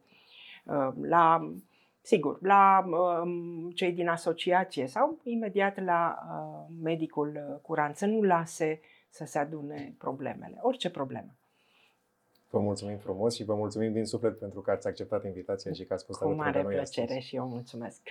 la 1.02 1.54
sigur, 2.04 2.38
la 2.42 2.86
uh, 2.88 3.76
cei 3.76 3.92
din 3.92 4.08
asociație 4.08 4.88
sau 4.88 5.20
imediat 5.24 5.84
la 5.84 6.18
uh, 6.28 6.76
medicul 6.82 7.60
curant, 7.62 7.96
să 7.96 8.06
nu 8.06 8.22
lase 8.22 8.80
să 9.10 9.26
se 9.26 9.40
adune 9.40 9.96
problemele, 9.98 10.58
orice 10.62 10.90
problemă. 10.90 11.36
Vă 12.50 12.60
mulțumim 12.60 12.98
frumos 12.98 13.36
și 13.36 13.44
vă 13.44 13.56
mulțumim 13.56 13.94
din 13.94 14.06
suflet 14.06 14.40
pentru 14.40 14.62
că 14.62 14.72
ați 14.72 14.88
acceptat 14.88 15.26
invitația 15.26 15.72
și 15.72 15.84
că 15.86 15.94
ați 15.94 16.06
fost 16.06 16.20
Cu 16.20 16.26
alături 16.26 16.52
de 16.52 16.52
noi 16.52 16.62
Cu 16.62 16.68
mare 16.70 16.78
plăcere 16.78 17.20
și 17.20 17.36
eu 17.36 17.48
mulțumesc. 17.48 18.02